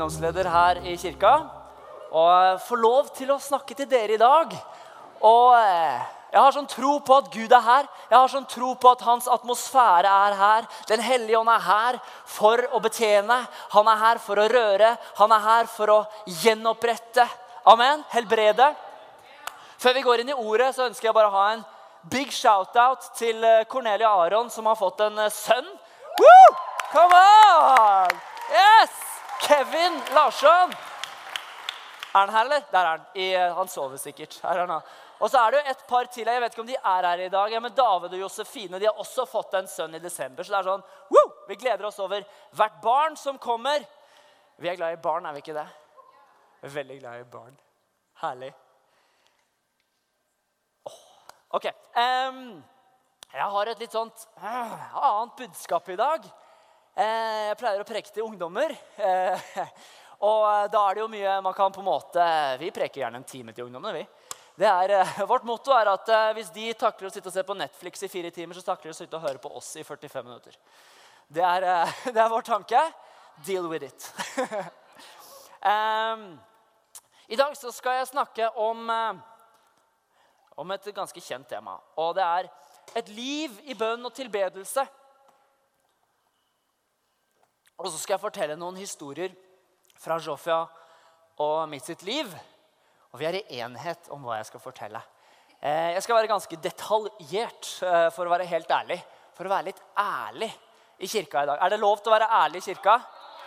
ungdomsleder 0.00 0.48
her 0.48 0.78
i 0.88 0.96
kirka. 0.96 1.32
Og 2.10 2.60
får 2.64 2.80
lov 2.80 3.08
til 3.12 3.30
å 3.34 3.36
snakke 3.38 3.74
til 3.76 3.88
dere 3.88 4.16
i 4.16 4.20
dag. 4.20 4.54
Og 5.20 5.52
eh, 5.58 6.00
jeg 6.32 6.40
har 6.40 6.54
sånn 6.54 6.68
tro 6.70 6.94
på 7.04 7.18
at 7.20 7.28
Gud 7.34 7.52
er 7.52 7.66
her. 7.66 7.88
Jeg 8.08 8.16
har 8.16 8.30
sånn 8.32 8.48
tro 8.48 8.72
på 8.80 8.92
at 8.94 9.04
hans 9.04 9.28
atmosfære 9.28 10.08
er 10.08 10.36
her. 10.38 10.68
Den 10.88 11.04
hellige 11.04 11.36
ånd 11.36 11.52
er 11.52 11.66
her 11.66 11.98
for 12.24 12.64
å 12.72 12.80
betjene. 12.80 13.42
Han 13.74 13.90
er 13.92 14.00
her 14.00 14.22
for 14.24 14.40
å 14.40 14.48
røre. 14.48 14.94
Han 15.20 15.36
er 15.36 15.44
her 15.44 15.68
for 15.68 15.92
å 15.92 15.98
gjenopprette. 16.40 17.28
Amen. 17.68 18.00
Helbrede. 18.14 18.70
Før 19.80 19.98
vi 19.98 20.06
går 20.06 20.24
inn 20.24 20.32
i 20.32 20.38
ordet, 20.38 20.72
så 20.76 20.88
ønsker 20.88 21.10
jeg 21.10 21.18
bare 21.18 21.28
å 21.28 21.36
ha 21.36 21.44
en 21.58 21.66
big 22.08 22.32
shout-out 22.32 23.12
til 23.20 23.44
eh, 23.44 23.66
Cornelia 23.68 24.16
Aron, 24.24 24.48
som 24.48 24.72
har 24.72 24.80
fått 24.80 25.04
en 25.04 25.26
eh, 25.26 25.32
sønn. 25.34 25.68
Woo! 26.24 26.58
Come 26.90 27.20
on! 27.20 28.20
Yes! 28.48 29.09
Kevin 29.40 30.00
Larsson. 30.14 30.72
Er 32.14 32.18
han 32.18 32.30
her, 32.34 32.44
eller? 32.44 32.62
Der 32.72 32.78
er 32.78 32.90
han. 32.90 33.06
I, 33.14 33.32
han 33.34 33.68
sover 33.68 33.96
sikkert. 33.96 34.40
Her 34.42 34.58
er 34.58 34.66
han. 34.66 34.82
Og 35.20 35.30
så 35.30 35.38
er 35.38 35.50
det 35.50 35.60
jo 35.60 35.70
et 35.70 35.84
par 35.88 36.08
til. 36.12 36.26
Jeg 36.26 36.40
vet 36.42 36.52
ikke 36.52 36.62
om 36.64 36.70
de 36.70 36.76
er 36.76 37.06
her 37.08 37.22
i 37.26 37.28
dag. 37.28 37.52
Ja, 37.52 37.60
men 37.60 37.74
David 37.76 38.14
og 38.16 38.20
Josefine 38.20 38.80
de 38.80 38.88
har 38.88 39.02
også 39.02 39.26
fått 39.28 39.54
en 39.58 39.68
sønn 39.68 39.94
i 39.94 40.02
desember. 40.02 40.44
Så 40.44 40.54
det 40.54 40.58
er 40.58 40.70
sånn, 40.70 40.84
woo! 41.12 41.26
Vi 41.48 41.58
gleder 41.60 41.86
oss 41.86 42.00
over 42.00 42.24
hvert 42.56 42.80
barn 42.82 43.18
som 43.20 43.38
kommer. 43.38 43.84
Vi 44.60 44.68
er 44.68 44.76
glad 44.80 44.96
i 44.96 45.02
barn, 45.02 45.26
er 45.26 45.36
vi 45.36 45.44
ikke 45.44 45.56
det? 45.56 45.66
Veldig 46.62 46.98
glad 47.00 47.20
i 47.20 47.28
barn. 47.32 47.54
Herlig. 48.20 48.50
Ok. 51.50 51.66
Um, 51.96 52.60
jeg 53.32 53.46
har 53.54 53.70
et 53.70 53.80
litt 53.82 53.94
sånt 53.94 54.26
uh, 54.40 54.96
annet 55.00 55.36
budskap 55.38 55.88
i 55.88 55.98
dag. 56.00 56.26
Uh, 57.00 57.46
jeg 57.48 57.56
pleier 57.56 57.80
å 57.80 57.86
preke 57.88 58.10
til 58.12 58.26
ungdommer. 58.26 58.74
Uh, 59.00 59.60
og 60.28 60.42
da 60.68 60.82
er 60.84 60.98
det 60.98 61.00
jo 61.00 61.06
mye 61.08 61.38
man 61.40 61.54
kan 61.56 61.72
på 61.72 61.80
en 61.80 61.86
måte 61.86 62.24
Vi 62.60 62.68
preker 62.76 63.00
gjerne 63.00 63.22
en 63.22 63.24
time 63.24 63.54
til 63.56 63.70
ungdommene. 63.70 64.02
vi. 64.02 64.34
Det 64.60 64.68
er, 64.68 65.24
vårt 65.24 65.46
motto 65.48 65.72
er 65.72 65.88
at 65.88 66.10
hvis 66.36 66.50
de 66.52 66.66
takler 66.76 67.08
å 67.08 67.12
sitte 67.14 67.30
og 67.30 67.32
se 67.32 67.44
på 67.48 67.56
Netflix 67.56 68.04
i 68.04 68.10
fire 68.12 68.28
timer, 68.34 68.58
så 68.58 68.66
takler 68.66 68.90
de 68.90 68.92
å 68.92 68.98
sitte 68.98 69.16
og 69.16 69.24
høre 69.24 69.40
på 69.40 69.48
oss 69.56 69.70
i 69.80 69.84
45 69.86 70.26
minutter. 70.26 70.58
Det 71.24 71.40
er, 71.40 71.64
det 72.14 72.20
er 72.20 72.28
vår 72.28 72.44
tanke. 72.44 72.82
Deal 73.46 73.70
with 73.72 73.88
it. 73.88 74.10
um, 75.72 76.36
I 77.32 77.40
dag 77.40 77.56
så 77.56 77.72
skal 77.72 78.02
jeg 78.02 78.12
snakke 78.12 78.52
om 78.60 78.92
om 80.60 80.76
et 80.76 80.92
ganske 80.92 81.24
kjent 81.24 81.48
tema. 81.48 81.78
Og 81.96 82.12
det 82.18 82.26
er 82.26 82.50
et 83.00 83.08
liv 83.16 83.56
i 83.64 83.78
bønn 83.78 84.04
og 84.04 84.12
tilbedelse. 84.12 84.84
Og 87.80 87.88
så 87.88 87.96
skal 87.96 88.18
jeg 88.18 88.24
fortelle 88.26 88.58
noen 88.60 88.76
historier 88.76 89.32
fra 90.00 90.18
Jofia 90.20 90.60
og 91.40 91.68
mitt 91.72 91.86
sitt 91.88 92.02
liv. 92.04 92.28
Og 93.10 93.20
vi 93.20 93.26
er 93.26 93.38
i 93.38 93.60
enhet 93.62 94.10
om 94.12 94.26
hva 94.26 94.36
jeg 94.36 94.50
skal 94.50 94.62
fortelle. 94.62 95.00
Eh, 95.60 95.94
jeg 95.96 96.02
skal 96.04 96.18
være 96.18 96.28
ganske 96.28 96.58
detaljert, 96.60 97.70
eh, 97.82 98.08
for 98.12 98.28
å 98.28 98.32
være 98.34 98.48
helt 98.48 98.68
ærlig. 98.68 99.00
For 99.36 99.48
å 99.48 99.52
være 99.54 99.70
litt 99.70 99.80
ærlig 99.96 100.50
i 101.00 101.08
kirka 101.08 101.42
i 101.42 101.48
dag. 101.48 101.58
Er 101.60 101.72
det 101.72 101.80
lov 101.80 102.02
til 102.02 102.12
å 102.12 102.16
være 102.18 102.28
ærlig 102.42 102.60
i 102.60 102.68
kirka? 102.68 103.00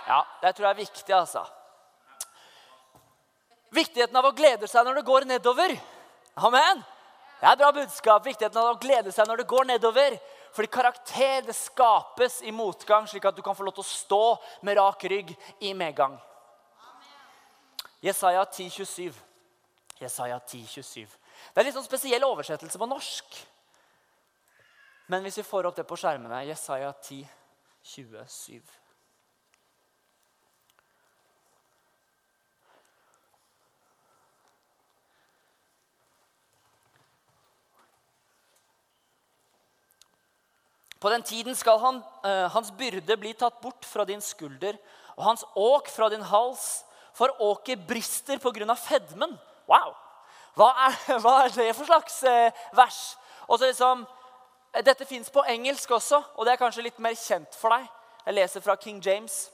Ja, 0.07 0.23
det 0.41 0.55
tror 0.55 0.67
jeg 0.67 0.73
er 0.73 0.81
viktig, 0.81 1.13
altså. 1.13 1.45
Viktigheten 3.73 4.17
av 4.17 4.25
å 4.25 4.35
glede 4.35 4.67
seg 4.67 4.85
når 4.85 4.95
det 4.95 5.05
går 5.05 5.25
nedover. 5.29 5.77
Amen. 6.37 6.83
Det 7.39 7.49
er 7.49 7.61
bra 7.61 7.71
budskap. 7.71 8.25
Viktigheten 8.25 8.57
av 8.57 8.73
å 8.73 8.79
glede 8.81 9.11
seg 9.13 9.27
når 9.27 9.41
det 9.41 9.47
går 9.47 9.65
nedover. 9.65 10.17
Fordi 10.53 10.69
karakter 10.69 11.41
det 11.47 11.55
skapes 11.57 12.41
i 12.45 12.51
motgang, 12.53 13.07
slik 13.09 13.25
at 13.25 13.35
du 13.35 13.41
kan 13.41 13.55
få 13.57 13.65
lov 13.65 13.73
til 13.73 13.85
å 13.85 13.89
stå 13.89 14.23
med 14.61 14.77
rak 14.77 15.05
rygg 15.09 15.33
i 15.65 15.73
medgang. 15.73 16.19
Jesaja 18.03 18.43
10, 18.45 18.69
27. 18.69 19.13
Jesaja 20.03 20.37
10, 20.39 20.67
27. 20.67 21.07
Det 21.53 21.61
er 21.61 21.65
litt 21.65 21.77
sånn 21.77 21.87
spesiell 21.87 22.25
oversettelse 22.27 22.79
på 22.79 22.89
norsk. 22.91 23.39
Men 25.09 25.25
hvis 25.25 25.39
vi 25.41 25.47
får 25.47 25.69
opp 25.69 25.79
det 25.79 25.87
på 25.87 25.97
skjermene 25.99 26.45
Jesaja 26.47 26.93
10, 26.93 27.25
27. 27.95 28.82
På 41.03 41.09
den 41.09 41.23
tiden 41.23 41.55
skal 41.55 41.79
han, 41.79 41.97
uh, 42.23 42.51
hans 42.53 42.71
byrde 42.71 43.17
bli 43.19 43.33
tatt 43.35 43.57
bort 43.59 43.83
fra 43.85 44.05
din 44.07 44.21
skulder 44.23 44.77
og 45.17 45.23
hans 45.25 45.43
åk 45.55 45.89
fra 45.91 46.07
din 46.09 46.23
hals, 46.23 46.85
for 47.13 47.41
åket 47.43 47.87
brister 47.87 48.39
pga. 48.39 48.75
fedmen. 48.75 49.37
Wow! 49.67 49.91
Hva 50.55 50.69
er, 50.87 50.95
hva 51.23 51.33
er, 51.43 51.49
det 51.49 51.75
for 51.75 51.85
slags 51.85 52.23
uh, 52.23 52.51
vers? 52.71 53.17
Og 53.47 53.59
så 53.59 53.65
liksom, 53.65 54.07
Dette 54.85 55.05
fins 55.05 55.29
på 55.29 55.43
engelsk 55.43 55.91
også, 55.91 56.23
og 56.35 56.45
det 56.45 56.53
er 56.53 56.57
kanskje 56.57 56.83
litt 56.87 56.99
mer 56.99 57.13
kjent 57.13 57.53
for 57.55 57.69
deg. 57.69 57.83
Jeg 58.25 58.33
leser 58.33 58.61
fra 58.61 58.75
King 58.75 59.03
James. 59.05 59.51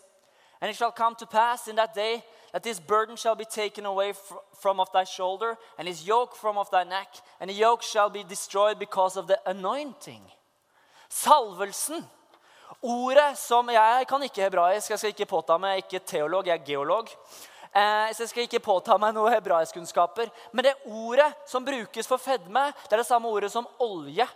And 0.62 0.70
it 0.70 0.78
shall 0.78 0.92
come 0.92 1.16
to 1.16 1.26
pass 1.26 1.68
in 1.68 1.76
that 1.76 1.96
day 1.96 2.22
that 2.54 2.64
this 2.64 2.80
burden 2.80 3.18
shall 3.18 3.36
be 3.36 3.46
taken 3.46 3.86
away 3.86 4.14
from 4.62 4.80
off 4.80 4.94
thy 4.94 5.04
shoulder, 5.04 5.58
and 5.78 5.88
his 5.88 6.08
yoke 6.08 6.36
from 6.36 6.58
off 6.58 6.70
thy 6.72 6.84
neck, 6.84 7.10
and 7.40 7.50
the 7.50 7.56
yoke 7.56 7.82
shall 7.82 8.10
be 8.10 8.24
destroyed 8.24 8.78
because 8.78 9.18
of 9.18 9.28
the 9.28 9.40
anointing. 9.46 10.22
Salvelsen. 11.10 12.04
Ordet 12.82 13.38
som 13.38 13.70
Jeg 13.74 14.08
kan 14.08 14.24
ikke 14.24 14.46
hebraisk. 14.46 14.92
Jeg 14.92 15.00
skal 15.02 15.14
ikke 15.14 15.30
påta 15.30 15.58
meg 15.60 15.82
ikke 15.84 16.04
teolog, 16.06 16.48
jeg 16.48 16.60
er 16.60 16.66
geolog. 16.66 17.10
Eh, 17.70 18.10
så 18.14 18.24
jeg 18.24 18.30
skal 18.32 18.46
ikke 18.46 18.64
påta 18.64 18.98
meg 19.02 19.14
noen 19.14 19.34
hebraiskkunnskaper. 19.34 20.30
Men 20.54 20.70
det 20.70 20.78
ordet 20.86 21.32
som 21.50 21.66
brukes 21.66 22.08
for 22.08 22.22
fedme, 22.22 22.70
det 22.86 22.96
er 22.96 23.04
det 23.04 23.10
samme 23.10 23.30
ordet 23.30 23.52
som 23.52 23.68
olje. 23.84 24.28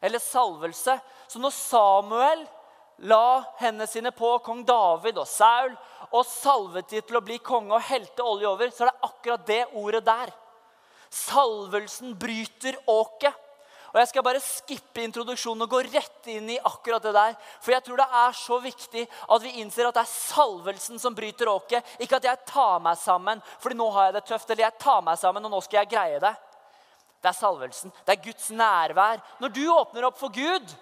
Eller 0.00 0.22
salvelse. 0.22 0.98
Så 1.26 1.40
når 1.40 1.56
Samuel 1.56 2.46
la 3.08 3.42
hendene 3.60 3.88
sine 3.88 4.12
på 4.14 4.36
kong 4.44 4.62
David 4.64 5.18
og 5.20 5.28
Saul 5.28 5.74
og 6.14 6.22
salvet 6.28 6.88
de 6.92 7.02
til 7.04 7.18
å 7.18 7.24
bli 7.24 7.36
konge 7.44 7.74
og 7.76 7.88
helte 7.88 8.24
olje 8.24 8.48
over, 8.48 8.70
så 8.70 8.84
er 8.84 8.92
det 8.92 9.08
akkurat 9.08 9.48
det 9.48 9.62
ordet 9.74 10.04
der. 10.06 10.32
Salvelsen 11.10 12.14
bryter 12.18 12.78
åket. 12.86 13.34
Og 13.96 14.02
Jeg 14.02 14.10
skal 14.10 14.24
bare 14.26 14.40
skippe 14.44 15.00
introduksjonen 15.00 15.64
og 15.64 15.70
gå 15.72 15.78
rett 15.86 16.26
inn 16.28 16.50
i 16.52 16.58
akkurat 16.68 17.00
det 17.00 17.14
der. 17.16 17.36
For 17.64 17.72
jeg 17.72 17.80
tror 17.86 18.02
det 18.02 18.06
er 18.20 18.34
så 18.36 18.58
viktig 18.60 19.04
at 19.08 19.40
vi 19.40 19.52
innser 19.62 19.88
at 19.88 19.96
det 19.96 20.02
er 20.02 20.10
salvelsen 20.10 21.00
som 21.00 21.14
bryter 21.16 21.48
åket. 21.48 21.94
Ikke 22.04 22.18
at 22.18 22.26
jeg 22.28 22.42
tar 22.44 22.82
meg 22.84 22.98
sammen, 23.00 23.40
fordi 23.56 23.78
nå 23.80 23.86
har 23.94 24.10
jeg 24.10 24.18
det 24.18 24.22
tøft, 24.28 24.52
eller 24.52 24.66
jeg 24.66 24.82
tar 24.84 25.00
meg 25.06 25.16
sammen, 25.16 25.48
og 25.48 25.54
nå 25.54 25.62
skal 25.64 25.80
jeg 25.80 25.90
greie 25.94 26.18
det. 26.20 26.34
Det 27.24 27.30
er 27.30 27.38
salvelsen. 27.38 27.94
Det 28.04 28.12
er 28.12 28.20
Guds 28.26 28.50
nærvær. 28.58 29.24
Når 29.40 29.54
du 29.56 29.62
åpner 29.72 30.10
opp 30.10 30.20
for 30.20 30.36
Gud, 30.36 30.76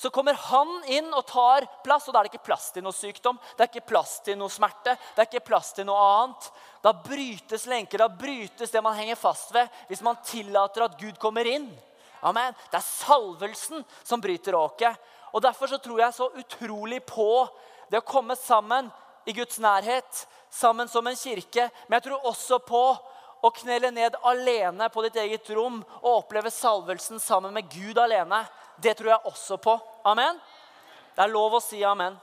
så 0.00 0.08
kommer 0.08 0.40
han 0.46 0.72
inn 0.88 1.12
og 1.12 1.26
tar 1.28 1.68
plass. 1.84 2.08
Og 2.08 2.16
da 2.16 2.22
er 2.22 2.30
det 2.30 2.32
ikke 2.32 2.48
plass 2.48 2.70
til 2.72 2.88
noe 2.88 2.96
sykdom, 2.96 3.36
det 3.52 3.66
er 3.66 3.72
ikke 3.74 3.90
plass 3.92 4.16
til 4.24 4.40
noe 4.40 4.48
smerte. 4.48 4.96
det 4.96 5.26
er 5.26 5.28
ikke 5.28 5.44
plass 5.50 5.74
til 5.76 5.90
noe 5.92 6.08
annet. 6.16 6.48
Da 6.80 6.96
brytes 7.04 7.68
lenker, 7.68 8.00
da 8.00 8.08
brytes 8.08 8.72
det 8.72 8.80
man 8.80 8.96
henger 8.96 9.20
fast 9.20 9.52
ved, 9.52 9.68
hvis 9.92 10.00
man 10.08 10.16
tillater 10.24 10.88
at 10.88 10.96
Gud 10.96 11.20
kommer 11.20 11.44
inn. 11.44 11.68
Amen. 12.22 12.54
Det 12.70 12.78
er 12.78 12.86
salvelsen 12.86 13.84
som 14.02 14.20
bryter 14.20 14.56
åket. 14.58 14.96
Og 15.32 15.42
Derfor 15.42 15.70
så 15.70 15.78
tror 15.78 16.00
jeg 16.00 16.14
så 16.14 16.28
utrolig 16.36 17.00
på 17.06 17.48
det 17.90 18.00
å 18.00 18.06
komme 18.06 18.36
sammen 18.38 18.90
i 19.28 19.34
Guds 19.36 19.58
nærhet, 19.62 20.26
sammen 20.50 20.88
som 20.88 21.06
en 21.06 21.18
kirke. 21.18 21.68
Men 21.86 21.98
jeg 21.98 22.08
tror 22.08 22.26
også 22.30 22.58
på 22.66 22.82
å 23.40 23.50
knele 23.56 23.90
ned 23.94 24.16
alene 24.26 24.88
på 24.92 25.04
ditt 25.06 25.16
eget 25.22 25.48
rom 25.56 25.80
og 26.00 26.10
oppleve 26.12 26.52
salvelsen 26.52 27.20
sammen 27.22 27.54
med 27.56 27.70
Gud 27.72 27.98
alene. 27.98 28.42
Det 28.76 28.96
tror 28.98 29.14
jeg 29.14 29.30
også 29.32 29.60
på. 29.62 29.76
Amen. 30.08 30.38
Det 31.14 31.24
er 31.24 31.32
lov 31.32 31.56
å 31.56 31.62
si 31.64 31.82
amen. 31.84 32.16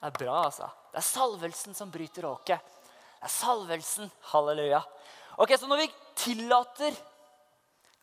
Det 0.00 0.08
er 0.10 0.18
bra, 0.18 0.44
altså. 0.46 0.68
Det 0.92 1.00
er 1.00 1.08
salvelsen 1.08 1.76
som 1.76 1.90
bryter 1.90 2.28
åket. 2.28 2.62
Det 3.16 3.28
er 3.28 3.32
salvelsen. 3.32 4.10
Halleluja. 4.32 4.82
Ok, 5.36 5.56
Så 5.58 5.66
når 5.66 5.84
vi 5.84 5.92
tillater 6.16 6.94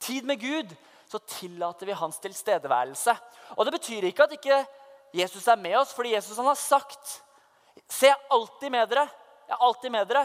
tid 0.03 0.27
med 0.27 0.41
Gud, 0.41 0.75
så 1.09 1.19
tillater 1.19 1.89
vi 1.89 1.97
hans 1.97 2.19
tilstedeværelse. 2.19 3.15
Og 3.57 3.65
Det 3.65 3.73
betyr 3.77 4.09
ikke 4.09 4.27
at 4.27 4.37
ikke 4.37 4.63
Jesus 5.13 5.47
er 5.47 5.59
med 5.59 5.77
oss, 5.77 5.93
fordi 5.93 6.15
Jesus 6.15 6.37
han 6.37 6.49
har 6.49 6.59
sagt 6.59 7.19
Se, 7.89 8.07
jeg 8.07 8.13
er 8.13 8.31
alltid 8.31 8.71
med 8.71 8.89
dere. 8.89 9.03
Jeg 9.47 9.53
er 9.53 9.63
alltid 9.65 9.91
med 9.91 10.07
dere. 10.07 10.23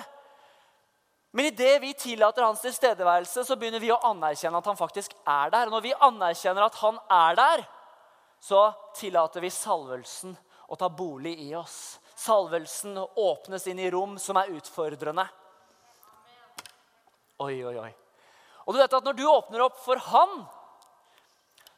Men 1.33 1.49
idet 1.49 1.81
vi 1.83 1.93
tillater 1.97 2.45
hans 2.45 2.61
tilstedeværelse, 2.61 3.45
så 3.45 3.57
begynner 3.57 3.83
vi 3.83 3.91
å 3.93 4.01
anerkjenne 4.09 4.61
at 4.61 4.69
han 4.69 4.79
faktisk 4.79 5.13
er 5.27 5.51
der. 5.53 5.69
Og 5.69 5.77
når 5.77 5.85
vi 5.85 5.95
anerkjenner 6.07 6.65
at 6.65 6.79
han 6.81 7.01
er 7.13 7.39
der, 7.41 7.65
så 8.41 8.63
tillater 8.97 9.45
vi 9.45 9.51
salvelsen 9.53 10.37
å 10.69 10.79
ta 10.79 10.89
bolig 10.89 11.35
i 11.49 11.51
oss. 11.59 11.99
Salvelsen 12.19 12.97
åpnes 12.99 13.67
inn 13.69 13.81
i 13.83 13.91
rom 13.93 14.17
som 14.23 14.39
er 14.41 14.53
utfordrende. 14.57 15.27
Oi, 17.45 17.55
oi, 17.65 17.77
oi. 17.79 17.91
Og 18.69 18.77
du 18.77 18.83
vet 18.83 18.97
at 18.99 19.07
Når 19.07 19.17
du 19.17 19.25
åpner 19.25 19.65
opp 19.65 19.79
for 19.81 20.01
han, 20.13 20.43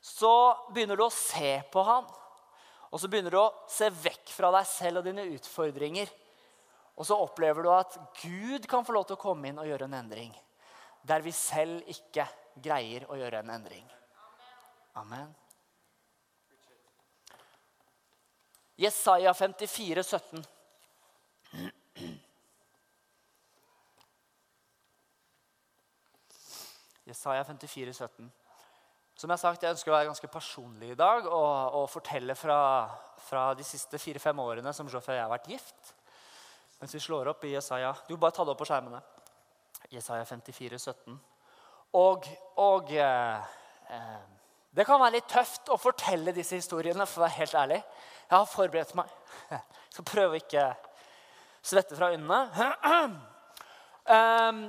så 0.02 0.32
begynner 0.75 0.98
du 0.98 1.04
å 1.06 1.14
se 1.14 1.60
på 1.70 1.84
han. 1.87 2.08
Og 2.90 2.98
så 2.98 3.06
begynner 3.06 3.31
du 3.31 3.38
å 3.38 3.52
se 3.70 3.87
vekk 3.94 4.32
fra 4.34 4.50
deg 4.56 4.66
selv 4.66 5.00
og 5.00 5.06
dine 5.06 5.28
utfordringer. 5.37 6.10
Og 6.98 7.06
så 7.06 7.14
opplever 7.14 7.62
du 7.62 7.70
at 7.72 7.94
Gud 8.19 8.66
kan 8.69 8.82
få 8.84 8.96
lov 8.96 9.06
til 9.06 9.16
å 9.19 9.22
komme 9.22 9.48
inn 9.48 9.60
og 9.62 9.69
gjøre 9.69 9.87
en 9.87 9.98
endring. 10.00 10.32
Der 11.06 11.22
vi 11.22 11.32
selv 11.32 11.87
ikke 11.88 12.26
greier 12.58 13.06
å 13.06 13.16
gjøre 13.20 13.44
en 13.44 13.54
endring. 13.54 13.87
Amen. 14.98 15.31
Jesaja 18.81 19.32
54, 19.37 20.02
17. 20.02 20.42
Jesaja 27.10 27.44
54, 27.44 27.92
17. 27.92 28.30
Som 29.20 29.28
jeg 29.28 29.34
har 29.34 29.42
sagt, 29.42 29.64
jeg 29.64 29.74
ønsker 29.74 29.92
å 29.92 29.96
være 29.96 30.08
ganske 30.08 30.28
personlig 30.32 30.92
i 30.94 30.98
dag 30.98 31.26
og, 31.26 31.74
og 31.76 31.88
fortelle 31.92 32.36
fra, 32.38 32.60
fra 33.20 33.50
de 33.58 33.66
siste 33.66 33.98
fire-fem 34.00 34.38
årene 34.40 34.72
som 34.72 34.88
og 34.88 34.94
jeg 34.96 35.20
har 35.20 35.32
vært 35.32 35.50
gift. 35.50 35.94
Mens 36.80 36.94
vi 36.96 37.02
slår 37.04 37.28
opp 37.34 37.44
i 37.44 37.52
Jesaja 37.52 37.90
Du 38.08 38.14
bare 38.16 38.32
ta 38.32 38.46
det 38.46 38.54
opp 38.54 38.62
på 38.62 38.68
skjermene. 38.70 39.02
Jesaja 39.92 40.24
54, 40.24 40.78
17. 40.78 41.18
Og, 41.98 42.28
og 42.62 42.92
eh, 42.94 43.50
eh, 43.90 44.22
det 44.70 44.86
kan 44.86 45.00
være 45.02 45.16
litt 45.18 45.28
tøft 45.28 45.68
å 45.74 45.78
fortelle 45.80 46.32
disse 46.32 46.54
historiene, 46.60 47.04
for 47.10 47.20
å 47.20 47.26
være 47.26 47.38
helt 47.40 47.56
ærlig. 47.58 47.80
Jeg 48.30 48.36
har 48.36 48.46
forberedt 48.46 48.94
meg. 48.94 49.10
Skal 49.92 50.06
prøve 50.06 50.36
å 50.36 50.40
ikke 50.40 50.68
svette 51.60 51.98
fra 51.98 52.12
øynene. 52.14 52.40
um, 54.14 54.62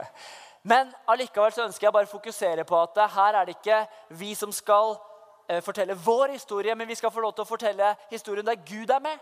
Men 0.66 0.88
allikevel 1.06 1.52
så 1.54 1.62
ønsker 1.68 1.86
jeg 1.86 1.94
bare 1.94 2.08
å 2.08 2.10
fokusere 2.10 2.64
på 2.66 2.78
at 2.80 2.98
her 3.14 3.38
er 3.38 3.46
det 3.46 3.54
ikke 3.54 3.84
vi 4.18 4.32
som 4.34 4.50
skal 4.54 4.96
eh, 5.46 5.60
fortelle 5.62 5.94
vår 5.94 6.34
historie, 6.34 6.74
men 6.74 6.88
vi 6.90 6.96
skal 6.98 7.12
få 7.14 7.22
lov 7.22 7.36
til 7.36 7.44
å 7.44 7.50
fortelle 7.52 7.92
historien 8.10 8.46
der 8.48 8.58
Gud 8.66 8.90
er 8.90 9.04
med. 9.04 9.20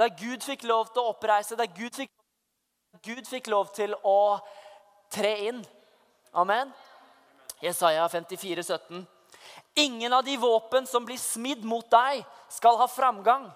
Der 0.00 0.10
Gud 0.18 0.42
fikk 0.42 0.66
lov 0.66 0.90
til 0.90 1.04
å 1.04 1.12
oppreise, 1.12 1.58
der 1.58 1.70
Gud 1.70 1.94
fikk, 1.94 2.10
Gud 3.06 3.30
fikk 3.30 3.52
lov 3.52 3.70
til 3.76 3.94
å 4.02 4.40
tre 5.12 5.36
inn. 5.52 5.62
Amen. 6.34 6.74
Jesaja 7.62 8.08
54, 8.10 8.66
17. 8.66 9.06
Ingen 9.84 10.12
av 10.12 10.26
de 10.26 10.34
våpen 10.40 10.88
som 10.88 11.06
blir 11.06 11.20
smidd 11.20 11.62
mot 11.62 11.86
deg, 11.94 12.26
skal 12.50 12.80
ha 12.82 12.90
framgang. 12.90 13.46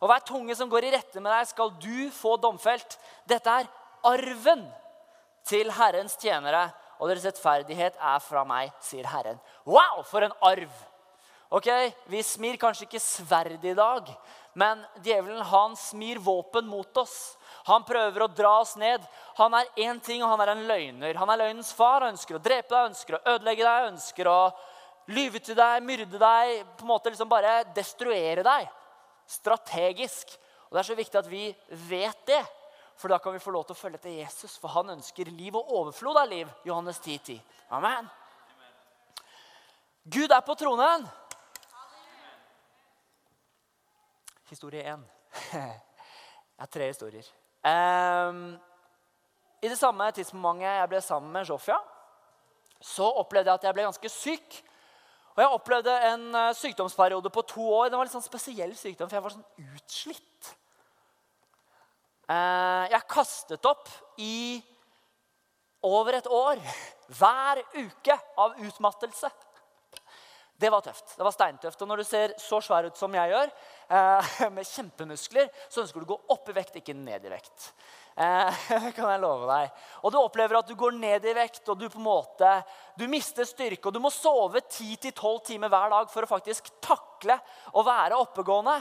Og 0.00 0.08
hver 0.08 0.24
tunge 0.24 0.56
som 0.56 0.70
går 0.72 0.88
i 0.88 0.96
rette 0.96 1.20
med 1.20 1.28
deg, 1.28 1.48
skal 1.52 1.76
du 1.82 2.08
få 2.14 2.38
domfelt. 2.40 2.96
Dette 3.28 3.60
er 3.60 3.68
arven 4.08 4.64
til 5.48 5.70
Herrens 5.74 6.16
tjenere, 6.20 6.68
og 7.00 7.08
deres 7.08 7.24
rettferdighet 7.24 7.96
er 7.96 8.22
fra 8.22 8.44
meg, 8.44 8.72
sier 8.84 9.08
Herren. 9.08 9.40
Wow, 9.64 10.02
for 10.08 10.26
en 10.26 10.36
arv! 10.44 10.70
Ok, 11.50 11.66
Vi 12.06 12.20
smir 12.22 12.58
kanskje 12.60 12.86
ikke 12.86 13.00
sverd 13.02 13.64
i 13.66 13.74
dag, 13.74 14.06
men 14.54 14.84
djevelen 15.02 15.42
han 15.50 15.72
smir 15.78 16.20
våpen 16.22 16.68
mot 16.70 17.00
oss. 17.02 17.34
Han 17.66 17.82
prøver 17.86 18.22
å 18.22 18.30
dra 18.30 18.52
oss 18.60 18.76
ned. 18.78 19.02
Han 19.38 19.56
er 19.58 19.66
én 19.82 19.98
ting, 20.02 20.22
og 20.22 20.30
han 20.30 20.44
er 20.44 20.52
en 20.52 20.62
løgner. 20.68 21.18
Han 21.18 21.32
er 21.32 21.40
løgnens 21.42 21.72
far 21.74 22.04
og 22.04 22.12
ønsker 22.12 22.38
å 22.38 22.42
drepe 22.44 22.70
deg, 22.70 22.92
ønsker 22.92 23.18
å 23.18 23.22
ødelegge 23.34 23.66
deg, 23.66 23.88
ønsker 23.90 24.30
å 24.30 24.38
lyve 25.10 25.42
til 25.42 25.58
deg, 25.58 25.82
myrde 25.82 26.22
deg, 26.22 26.62
på 26.78 26.86
en 26.86 26.92
måte 26.92 27.10
liksom 27.10 27.30
bare 27.30 27.64
destruere 27.74 28.46
deg. 28.46 28.70
Strategisk. 29.26 30.36
Og 30.68 30.76
Det 30.76 30.84
er 30.84 30.90
så 30.92 30.98
viktig 31.02 31.18
at 31.18 31.30
vi 31.30 31.44
vet 31.90 32.26
det. 32.30 32.42
For 33.00 33.08
da 33.08 33.16
kan 33.18 33.32
vi 33.32 33.40
få 33.40 33.52
lov 33.54 33.64
til 33.64 33.72
å 33.72 33.80
følge 33.80 33.96
etter 33.96 34.12
Jesus, 34.12 34.58
for 34.60 34.74
han 34.74 34.92
ønsker 34.92 35.30
liv 35.32 35.54
og 35.56 35.70
overflod 35.72 36.18
av 36.20 36.28
liv. 36.28 36.48
Johannes 36.68 36.98
10, 37.00 37.14
10. 37.24 37.38
Amen. 37.72 38.10
Gud 40.04 40.32
er 40.32 40.42
på 40.44 40.56
tronen. 40.60 41.06
Historie 44.52 44.84
1. 44.92 45.06
Jeg 45.54 46.66
har 46.66 46.72
tre 46.76 46.90
historier. 46.90 47.24
Um, 47.64 48.58
I 49.64 49.72
det 49.72 49.78
samme 49.80 50.10
tidsmomentet 50.12 50.68
jeg 50.68 50.88
ble 50.92 51.00
sammen 51.04 51.32
med 51.32 51.48
Jofia, 51.48 51.78
så 52.84 53.06
opplevde 53.22 53.48
jeg 53.48 53.60
at 53.60 53.64
jeg 53.64 53.76
ble 53.76 53.86
ganske 53.86 54.10
syk. 54.12 54.58
Og 55.32 55.40
jeg 55.40 55.56
opplevde 55.56 55.94
en 56.10 56.26
uh, 56.36 56.50
sykdomsperiode 56.56 57.32
på 57.32 57.44
to 57.48 57.64
år. 57.64 57.88
Det 57.88 57.96
var 57.96 58.04
en 58.04 58.10
litt 58.10 58.16
sånn 58.18 58.26
spesiell 58.26 58.74
sykdom, 58.76 59.08
for 59.08 59.16
jeg 59.16 59.24
var 59.24 59.36
sånn 59.38 59.70
utslitt. 59.78 60.50
Eh, 62.30 62.84
jeg 62.92 63.08
kastet 63.10 63.66
opp 63.66 63.88
i 64.22 64.60
over 65.86 66.20
et 66.20 66.28
år. 66.30 66.60
Hver 67.18 67.62
uke 67.74 68.16
av 68.38 68.58
utmattelse. 68.62 69.30
Det 70.60 70.68
var 70.70 70.84
tøft. 70.84 71.16
Det 71.16 71.24
var 71.24 71.32
steintøft. 71.34 71.80
Og 71.80 71.88
når 71.88 72.02
du 72.02 72.04
ser 72.04 72.34
så 72.38 72.60
svær 72.62 72.86
ut 72.90 72.98
som 73.00 73.14
jeg 73.16 73.32
gjør, 73.32 73.50
eh, 73.96 74.50
med 74.52 74.68
kjempemuskler, 74.68 75.48
så 75.72 75.82
ønsker 75.82 76.04
du 76.04 76.06
å 76.06 76.12
gå 76.12 76.20
opp 76.36 76.50
i 76.52 76.56
vekt, 76.58 76.76
ikke 76.76 76.94
ned 76.94 77.24
i 77.24 77.32
vekt. 77.32 77.70
Eh, 78.14 78.66
kan 78.96 79.08
jeg 79.08 79.22
love 79.24 79.48
deg. 79.48 79.72
Og 80.04 80.12
du 80.12 80.20
opplever 80.20 80.60
at 80.60 80.68
du 80.68 80.76
går 80.76 80.92
ned 81.00 81.24
i 81.24 81.34
vekt, 81.34 81.64
og 81.66 81.80
du 81.80 81.88
på 81.88 81.98
en 81.98 82.04
måte, 82.04 82.52
du 82.94 83.08
mister 83.08 83.48
styrke. 83.48 83.88
Og 83.88 83.96
du 83.96 84.02
må 84.04 84.12
sove 84.12 84.60
10-12 84.60 85.40
timer 85.48 85.72
hver 85.72 85.96
dag 85.96 86.12
for 86.12 86.28
å 86.28 86.30
faktisk 86.36 86.68
takle 86.84 87.40
å 87.72 87.82
være 87.82 88.20
oppegående. 88.20 88.76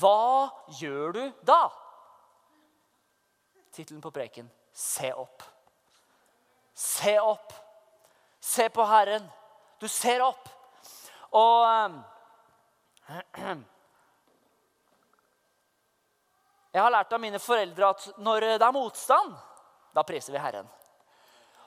Hva 0.00 0.50
gjør 0.82 1.14
du 1.14 1.22
da? 1.46 1.70
Tittelen 3.70 4.00
på 4.02 4.10
preken 4.10 4.50
Se 4.72 5.12
opp. 5.12 5.42
Se 6.74 7.20
opp. 7.20 7.52
Se 8.40 8.68
på 8.68 8.84
Herren. 8.84 9.28
Du 9.78 9.88
ser 9.88 10.22
opp. 10.22 10.48
Og 11.30 12.00
Jeg 16.70 16.82
har 16.82 16.92
lært 16.94 17.12
av 17.12 17.20
mine 17.20 17.38
foreldre 17.42 17.88
at 17.90 18.04
når 18.22 18.40
det 18.46 18.62
er 18.62 18.74
motstand, 18.74 19.32
da 19.90 20.04
priser 20.06 20.32
vi 20.36 20.38
Herren. 20.38 20.68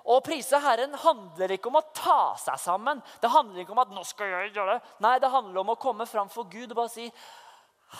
Å 0.03 0.19
prise 0.23 0.59
Herren 0.63 0.95
handler 0.99 1.51
ikke 1.55 1.67
om 1.67 1.79
å 1.79 1.87
ta 1.95 2.35
seg 2.39 2.59
sammen. 2.59 3.01
Det 3.19 3.31
handler 3.31 3.63
ikke 3.63 3.75
om 3.75 3.83
at 3.83 3.91
'nå 3.91 4.03
skal 4.07 4.27
jeg 4.31 4.53
gjøre 4.53 4.75
det'. 4.75 4.85
Nei, 5.03 5.19
det 5.19 5.31
handler 5.31 5.59
om 5.61 5.73
å 5.75 5.79
komme 5.79 6.05
fram 6.07 6.29
for 6.29 6.43
Gud 6.43 6.71
og 6.71 6.75
bare 6.75 6.89
si 6.89 7.11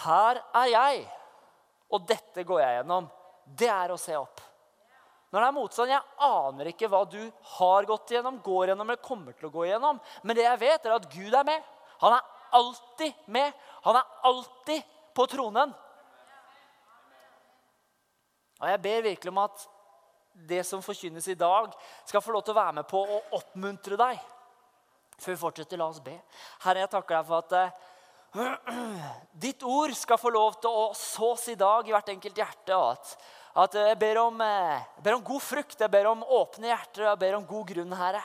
'Her 0.03 0.43
er 0.53 0.67
jeg, 0.71 1.11
og 1.91 2.07
dette 2.07 2.43
går 2.43 2.59
jeg 2.59 2.77
gjennom' 2.79 3.11
det 3.45 3.69
er 3.69 3.93
å 3.93 3.99
se 3.99 4.15
opp. 4.17 4.41
Når 5.33 5.41
det 5.41 5.47
er 5.47 5.55
motstand, 5.55 5.89
Jeg 5.89 6.27
aner 6.27 6.69
ikke 6.69 6.87
hva 6.87 7.03
du 7.09 7.21
har 7.57 7.85
gått 7.89 8.11
igjennom, 8.11 8.41
går 8.43 8.69
gjennom 8.69 8.89
eller 8.89 9.01
kommer 9.01 9.33
til 9.33 9.47
å 9.49 9.53
gå 9.53 9.65
igjennom. 9.65 9.99
Men 10.21 10.37
det 10.37 10.45
jeg 10.45 10.59
vet, 10.61 10.85
er 10.85 10.93
at 10.93 11.09
Gud 11.09 11.33
er 11.33 11.47
med. 11.47 11.63
Han 12.03 12.13
er 12.13 12.27
alltid 12.53 13.13
med. 13.25 13.53
Han 13.83 13.97
er 13.97 14.11
alltid 14.29 14.83
på 15.15 15.25
tronen. 15.27 15.73
Og 18.61 18.69
Jeg 18.69 18.81
ber 18.81 19.07
virkelig 19.09 19.33
om 19.33 19.41
at 19.41 19.65
det 20.33 20.63
som 20.65 20.81
forkynnes 20.81 21.27
i 21.27 21.37
dag, 21.37 21.73
skal 22.05 22.21
få 22.21 22.31
lov 22.33 22.43
til 22.45 22.53
å 22.53 22.61
være 22.61 22.77
med 22.79 22.87
på 22.89 23.01
å 23.01 23.19
oppmuntre 23.37 23.97
deg. 23.99 24.21
Før 25.17 25.33
vi 25.33 25.41
fortsetter, 25.41 25.77
la 25.77 25.89
oss 25.89 26.01
be. 26.03 26.15
Herre, 26.63 26.83
jeg 26.83 26.93
takker 26.93 27.19
deg 27.19 27.27
for 27.27 27.43
at 27.43 27.57
eh, 27.57 27.83
ditt 29.45 29.63
ord 29.63 29.93
skal 29.97 30.17
få 30.17 30.31
lov 30.33 30.59
til 30.61 30.73
å 30.73 30.91
sås 30.97 31.47
i 31.53 31.57
dag 31.59 31.87
i 31.87 31.93
hvert 31.93 32.13
enkelt 32.15 32.43
hjerte. 32.43 32.75
at 32.75 33.15
at 33.53 33.75
jeg 33.77 33.97
ber 34.01 34.17
om, 34.17 34.39
jeg 34.41 34.77
eh, 34.79 35.01
ber 35.05 35.13
om, 35.13 35.21
god 35.21 35.43
frukt, 35.45 35.77
jeg 35.77 35.93
ber 35.93 36.07
om 36.09 36.23
åpne 36.25 36.71
hjerter 36.71 37.03
jeg 37.05 37.19
ber 37.21 37.35
om 37.37 37.43
god 37.45 37.67
grunn, 37.69 37.91
Herre. 37.93 38.23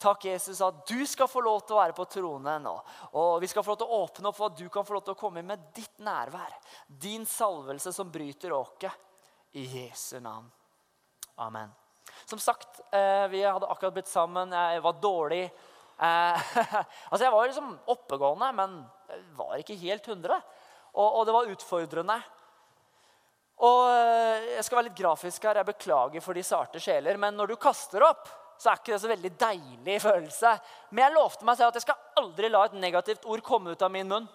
Takk, 0.00 0.28
Jesus, 0.30 0.60
at 0.62 0.84
du 0.86 1.02
skal 1.10 1.26
få 1.28 1.42
lov 1.42 1.64
til 1.66 1.74
å 1.74 1.80
være 1.80 1.96
på 1.96 2.06
tronen. 2.08 2.68
Og, 2.70 2.92
og 3.18 3.32
vi 3.42 3.48
skal 3.50 3.64
få 3.66 3.74
lov 3.74 3.80
til 3.80 3.90
å 3.90 3.98
åpne 4.04 4.30
opp 4.30 4.38
for 4.38 4.46
at 4.46 4.60
du 4.60 4.68
kan 4.72 4.86
få 4.86 4.94
lov 4.94 5.02
til 5.08 5.16
å 5.16 5.18
komme 5.18 5.42
inn 5.42 5.50
med 5.50 5.66
ditt 5.76 5.98
nærvær. 6.00 6.54
Din 6.86 7.26
salvelse 7.28 7.92
som 7.92 8.08
bryter 8.14 8.54
åket. 8.54 8.94
I 9.58 9.66
Jesu 9.66 10.22
navn. 10.22 10.46
Amen. 11.42 11.74
Som 12.30 12.38
sagt, 12.38 12.80
eh, 12.94 13.26
vi 13.28 13.42
hadde 13.42 13.66
akkurat 13.66 13.98
blitt 13.98 14.08
sammen. 14.08 14.54
Jeg 14.54 14.86
var 14.86 15.02
dårlig. 15.02 15.42
Eh, 15.98 16.54
altså, 17.10 17.24
Jeg 17.24 17.34
var 17.34 17.50
liksom 17.50 17.74
oppegående, 17.90 18.52
men 18.54 18.78
jeg 18.80 18.99
var 19.38 19.56
ikke 19.60 19.78
helt 19.80 20.08
100. 20.08 20.40
Og, 20.94 21.06
og 21.06 21.26
det 21.26 21.34
var 21.34 21.50
utfordrende. 21.52 22.18
Og 23.60 23.80
eh, 23.92 24.50
Jeg 24.56 24.66
skal 24.66 24.80
være 24.80 24.88
litt 24.88 25.00
grafisk 25.00 25.46
her. 25.48 25.60
Jeg 25.60 25.70
beklager 25.72 26.24
for 26.24 26.36
de 26.36 26.44
sarte 26.46 26.82
sjeler. 26.82 27.20
Men 27.20 27.36
når 27.38 27.52
du 27.52 27.60
kaster 27.60 28.04
opp, 28.06 28.28
så 28.60 28.70
er 28.70 28.80
ikke 28.80 28.92
det 28.92 29.00
så 29.02 29.10
veldig 29.10 29.32
deilig 29.40 30.00
følelse. 30.04 30.54
Men 30.90 31.06
jeg 31.06 31.16
lovte 31.16 31.46
meg 31.48 31.56
selv 31.56 31.72
at 31.72 31.80
jeg 31.80 31.86
skal 31.86 32.02
aldri 32.20 32.50
la 32.52 32.66
et 32.66 32.76
negativt 32.76 33.24
ord 33.28 33.44
komme 33.44 33.72
ut 33.72 33.84
av 33.84 33.92
min 33.92 34.08
munn. 34.08 34.28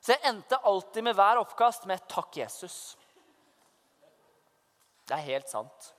Så 0.00 0.14
jeg 0.14 0.24
endte 0.28 0.60
alltid 0.68 1.04
med 1.04 1.16
hver 1.16 1.40
oppkast 1.40 1.86
med 1.88 2.00
'Takk, 2.08 2.36
Jesus'. 2.36 2.96
Det 5.04 5.16
er 5.16 5.28
helt 5.28 5.48
sant. 5.48 5.92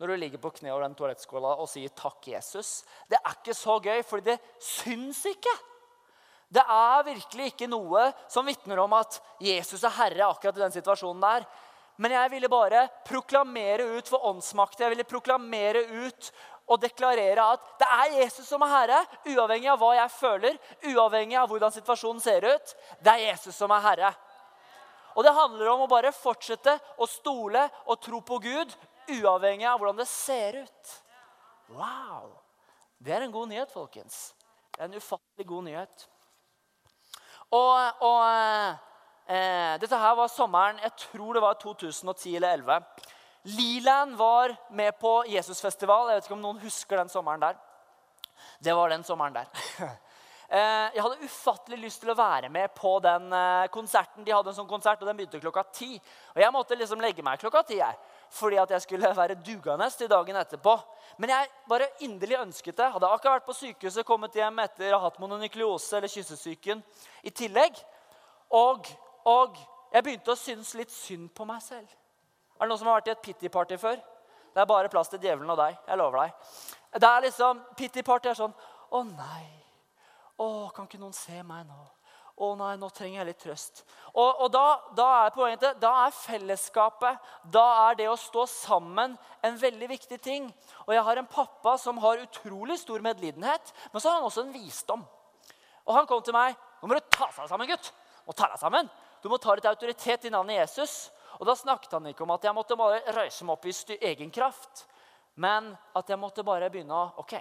Når 0.00 0.06
du 0.06 0.16
ligger 0.16 0.40
på 0.40 0.52
kne 0.56 0.72
over 0.72 0.82
den 0.86 0.94
toalettskåla 0.96 1.56
og 1.60 1.68
sier 1.68 1.88
'Takk, 1.88 2.24
Jesus', 2.32 2.84
det 3.08 3.18
er 3.20 3.36
ikke 3.36 3.54
så 3.56 3.76
gøy, 3.80 4.02
for 4.02 4.20
det 4.20 4.38
syns 4.60 5.24
ikke. 5.28 5.52
Det 6.50 6.62
er 6.66 7.04
virkelig 7.06 7.52
ikke 7.52 7.68
noe 7.70 8.08
som 8.30 8.48
vitner 8.48 8.80
om 8.82 8.94
at 8.98 9.20
Jesus 9.38 9.84
er 9.86 9.94
herre 9.94 10.30
akkurat 10.32 10.56
i 10.58 10.64
den 10.64 10.74
situasjonen 10.74 11.22
der. 11.22 11.44
Men 12.00 12.14
jeg 12.16 12.30
ville 12.32 12.48
bare 12.50 12.86
proklamere 13.06 13.86
ut 13.98 14.08
for 14.08 14.24
åndsmakt. 14.30 14.80
Jeg 14.80 14.90
ville 14.90 15.06
proklamere 15.06 15.84
ut 16.06 16.30
og 16.70 16.80
deklarere 16.82 17.44
at 17.54 17.70
det 17.82 17.88
er 17.92 18.16
Jesus 18.22 18.48
som 18.48 18.62
er 18.64 18.72
herre, 18.72 18.98
uavhengig 19.30 19.70
av 19.72 19.78
hva 19.82 19.92
jeg 19.98 20.12
føler, 20.14 20.58
uavhengig 20.90 21.38
av 21.38 21.50
hvordan 21.50 21.74
situasjonen 21.74 22.22
ser 22.24 22.46
ut. 22.46 22.74
Det 23.02 23.14
er 23.14 23.24
Jesus 23.28 23.58
som 23.58 23.74
er 23.74 23.84
herre. 23.86 24.12
Og 25.18 25.26
det 25.26 25.34
handler 25.34 25.72
om 25.72 25.84
å 25.84 25.90
bare 25.90 26.14
fortsette 26.14 26.76
å 26.98 27.08
stole 27.10 27.66
og 27.84 27.98
tro 28.02 28.22
på 28.26 28.38
Gud, 28.42 28.74
uavhengig 29.10 29.66
av 29.66 29.78
hvordan 29.78 29.98
det 30.02 30.08
ser 30.10 30.62
ut. 30.62 30.94
Wow! 31.74 32.38
Det 32.98 33.14
er 33.16 33.26
en 33.26 33.34
god 33.34 33.50
nyhet, 33.50 33.70
folkens. 33.74 34.30
Det 34.74 34.82
er 34.82 34.88
en 34.88 34.98
ufattelig 34.98 35.46
god 35.50 35.66
nyhet. 35.66 36.09
Og, 37.50 38.02
og 38.06 38.20
eh, 39.26 39.78
dette 39.82 39.98
her 39.98 40.14
var 40.18 40.30
sommeren 40.30 40.78
jeg 40.84 40.92
tror 41.08 41.34
det 41.34 41.42
var 41.42 41.58
2010 41.58 42.36
eller 42.36 42.62
2011. 42.62 43.08
Liland 43.42 44.14
var 44.16 44.52
med 44.70 44.92
på 45.00 45.24
Jesusfestival. 45.32 46.10
Jeg 46.10 46.18
vet 46.18 46.28
ikke 46.28 46.36
om 46.36 46.44
noen 46.44 46.60
husker 46.60 47.00
den 47.00 47.08
sommeren 47.08 47.40
der. 47.40 47.56
Det 48.60 48.74
var 48.76 48.92
den 48.92 49.04
sommeren 49.04 49.34
der. 49.40 49.50
Eh, 50.50 50.88
jeg 50.96 51.02
hadde 51.04 51.22
ufattelig 51.22 51.76
lyst 51.78 52.00
til 52.02 52.10
å 52.10 52.16
være 52.18 52.48
med 52.50 52.72
på 52.74 52.96
den 52.98 53.28
eh, 53.30 53.68
konserten. 53.70 54.24
De 54.26 54.32
hadde 54.34 54.50
en 54.50 54.56
sånn 54.56 54.66
konsert, 54.66 54.98
og 54.98 55.06
den 55.06 55.14
begynte 55.20 55.38
klokka 55.38 55.62
ti. 55.70 55.92
Og 56.34 56.40
jeg 56.42 56.50
måtte 56.50 56.74
liksom 56.74 56.98
legge 56.98 57.22
meg 57.22 57.38
klokka 57.38 57.62
ti 57.68 57.76
jeg, 57.78 58.00
fordi 58.30 58.58
at 58.62 58.70
jeg 58.70 58.82
skulle 58.84 59.10
være 59.16 59.34
dugende 59.34 59.90
til 59.90 60.10
dagen 60.10 60.36
etterpå. 60.36 60.76
Men 61.18 61.32
jeg 61.34 61.48
bare 61.68 61.88
inderlig 62.06 62.38
ønsket 62.38 62.76
det. 62.78 62.90
Hadde 62.92 63.10
akkurat 63.10 63.40
vært 63.40 63.48
på 63.48 63.56
sykehuset, 63.58 64.06
kommet 64.06 64.36
hjem 64.38 64.62
etter 64.62 64.94
å 64.94 65.00
ha 65.00 65.08
hatt 65.08 65.18
mononukleose 65.22 65.98
eller 65.98 66.12
kyssesyken 66.12 66.82
i 67.26 67.32
tillegg. 67.34 67.80
Og, 68.54 68.86
og 69.26 69.58
jeg 69.92 70.06
begynte 70.06 70.34
å 70.34 70.38
synes 70.38 70.72
litt 70.78 70.94
synd 70.94 71.32
på 71.34 71.46
meg 71.48 71.62
selv. 71.64 71.90
Er 72.56 72.66
det 72.66 72.70
noen 72.70 72.80
som 72.80 72.90
har 72.90 73.00
vært 73.00 73.10
i 73.10 73.14
et 73.16 73.24
pity-party 73.24 73.78
før? 73.80 73.98
Det 74.50 74.62
er 74.62 74.68
bare 74.68 74.90
plass 74.92 75.10
til 75.10 75.22
djevelen 75.22 75.50
og 75.50 75.58
deg. 75.58 75.78
Jeg 75.86 75.98
lover 75.98 76.24
deg. 76.24 76.52
Det 76.98 77.06
er 77.08 77.24
liksom, 77.26 77.62
Pity-party 77.78 78.32
er 78.32 78.38
sånn 78.38 78.54
Å 78.90 79.02
nei. 79.06 79.46
Å, 80.40 80.46
kan 80.74 80.88
ikke 80.88 80.98
noen 80.98 81.14
se 81.14 81.42
meg 81.46 81.66
nå? 81.68 81.78
Å 82.40 82.54
nei, 82.56 82.72
nå 82.80 82.88
trenger 82.96 83.18
jeg 83.18 83.28
litt 83.28 83.42
trøst. 83.42 83.82
Og, 84.14 84.40
og 84.46 84.48
da, 84.54 84.64
da, 84.96 85.08
er 85.26 85.32
poenget, 85.34 85.64
da 85.82 85.90
er 86.06 86.14
fellesskapet, 86.16 87.18
da 87.52 87.64
er 87.82 87.98
det 87.98 88.06
å 88.08 88.16
stå 88.16 88.46
sammen, 88.48 89.16
en 89.44 89.58
veldig 89.60 89.88
viktig 89.90 90.18
ting. 90.24 90.46
Og 90.86 90.94
jeg 90.96 91.04
har 91.04 91.20
en 91.20 91.28
pappa 91.28 91.74
som 91.78 92.00
har 92.00 92.22
utrolig 92.24 92.78
stor 92.80 93.04
medlidenhet, 93.04 93.74
men 93.92 94.00
så 94.00 94.08
har 94.08 94.18
han 94.18 94.28
også 94.30 94.46
en 94.46 94.54
visdom. 94.56 95.04
Og 95.84 95.94
han 95.98 96.08
kom 96.08 96.22
til 96.24 96.36
meg. 96.36 96.56
'Nå 96.80 96.88
må 96.88 96.96
du 96.96 97.12
ta 97.12 97.28
deg 97.28 97.48
sammen, 97.50 97.68
gutt. 97.68 97.92
Må 98.24 98.32
ta 98.32 98.48
deg 98.48 98.60
sammen. 98.60 98.88
Du 99.20 99.28
må 99.28 99.36
ta 99.36 99.54
litt 99.54 99.68
autoritet 99.68 100.24
i 100.24 100.32
navnet 100.32 100.62
Jesus.' 100.62 101.10
Og 101.40 101.46
Da 101.46 101.54
snakket 101.56 101.92
han 101.92 102.06
ikke 102.10 102.26
om 102.26 102.34
at 102.34 102.44
jeg 102.44 102.52
måtte 102.52 102.76
bare 102.76 103.00
røyse 103.16 103.46
meg 103.48 103.54
opp 103.54 103.64
i 103.64 103.96
egen 104.10 104.30
kraft, 104.30 104.84
men 105.40 105.70
at 105.96 106.08
jeg 106.08 106.18
måtte 106.20 106.44
bare 106.44 106.68
begynne 106.68 106.92
å 106.92 107.14
ok, 107.22 107.32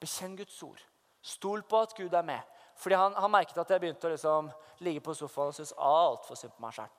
bekjenne 0.00 0.36
Guds 0.36 0.58
ord. 0.62 0.82
Stol 1.22 1.62
på 1.62 1.80
at 1.80 1.94
Gud 1.96 2.12
er 2.12 2.26
med. 2.26 2.59
Fordi 2.80 2.96
han, 2.96 3.14
han 3.14 3.32
merket 3.32 3.58
at 3.60 3.70
jeg 3.74 3.82
begynte 3.82 4.08
å 4.08 4.14
liksom 4.14 4.50
ligge 4.86 5.02
på 5.04 5.14
sofaen 5.16 5.52
og 5.52 5.56
synes 5.56 5.74
altfor 5.76 6.38
synd 6.38 6.54
på 6.56 6.64
meg 6.64 6.76
sjøl. 6.76 6.92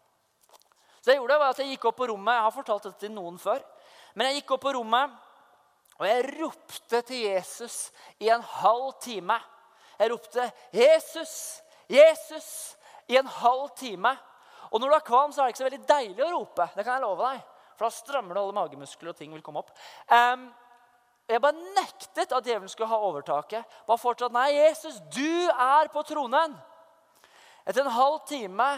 Så 1.01 1.09
jeg 1.09 1.17
gjorde 1.17 1.39
var 1.41 1.55
at 1.55 1.61
jeg 1.61 1.71
gikk 1.73 1.87
opp 1.89 1.97
på 1.97 2.07
rommet. 2.11 2.35
Jeg 2.37 2.45
har 2.45 2.53
fortalt 2.53 2.85
dette 2.85 3.01
til 3.01 3.13
noen 3.15 3.39
før. 3.41 3.63
Men 4.13 4.29
jeg 4.29 4.41
gikk 4.41 4.53
opp 4.53 4.65
på 4.67 4.75
rommet, 4.75 5.15
og 5.97 6.05
jeg 6.05 6.27
ropte 6.35 7.01
til 7.07 7.23
Jesus 7.25 7.77
i 8.21 8.29
en 8.33 8.43
halv 8.59 8.91
time. 9.01 9.37
Jeg 9.97 10.11
ropte 10.11 10.51
'Jesus! 10.73 11.33
Jesus!' 11.89 12.77
i 13.11 13.17
en 13.17 13.27
halv 13.27 13.69
time. 13.75 14.15
Og 14.71 14.79
når 14.79 14.87
du 14.87 14.95
er 14.95 15.07
kvalm, 15.07 15.31
så 15.31 15.41
er 15.41 15.49
det 15.49 15.53
ikke 15.55 15.63
så 15.63 15.67
veldig 15.67 15.87
deilig 15.89 16.23
å 16.25 16.31
rope. 16.31 16.67
Det 16.75 16.85
kan 16.85 16.95
jeg 16.95 17.03
love 17.03 17.27
deg. 17.27 17.41
For 17.75 17.87
da 17.87 17.91
strammer 17.95 18.37
det 18.37 18.43
alle 18.43 18.55
magemuskler, 18.55 19.11
og 19.11 19.17
ting 19.19 19.33
vil 19.33 19.43
komme 19.43 19.63
opp. 19.63 19.73
Um, 20.07 20.45
jeg 21.31 21.43
bare 21.43 21.73
nektet 21.77 22.33
at 22.33 22.45
djevelen 22.45 22.69
skulle 22.71 22.91
ha 22.91 22.99
overtaket. 23.07 23.75
Bare 23.87 24.01
fortsatt 24.01 24.33
Nei, 24.35 24.49
Jesus, 24.55 24.99
du 25.13 25.49
er 25.51 25.91
på 25.93 26.03
tronen. 26.07 26.55
Etter 27.65 27.85
en 27.85 27.93
halv 27.93 28.21
time 28.27 28.69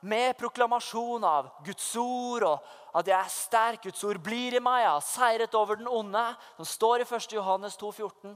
med 0.00 0.36
proklamasjon 0.38 1.24
av 1.26 1.50
Guds 1.66 1.88
ord 1.98 2.46
og 2.46 2.68
at 2.98 3.08
jeg 3.10 3.18
er 3.18 3.32
sterk, 3.32 3.82
Guds 3.84 4.02
ord 4.06 4.20
blir 4.22 4.56
i 4.56 4.62
meg, 4.62 4.84
jeg 4.84 4.92
har 4.94 5.04
seiret 5.04 5.56
over 5.58 5.78
den 5.78 5.90
onde, 5.90 6.22
som 6.56 6.66
står 6.66 7.02
i 7.02 7.06
1. 7.06 7.32
Johannes 7.36 7.76
2,14. 7.78 8.32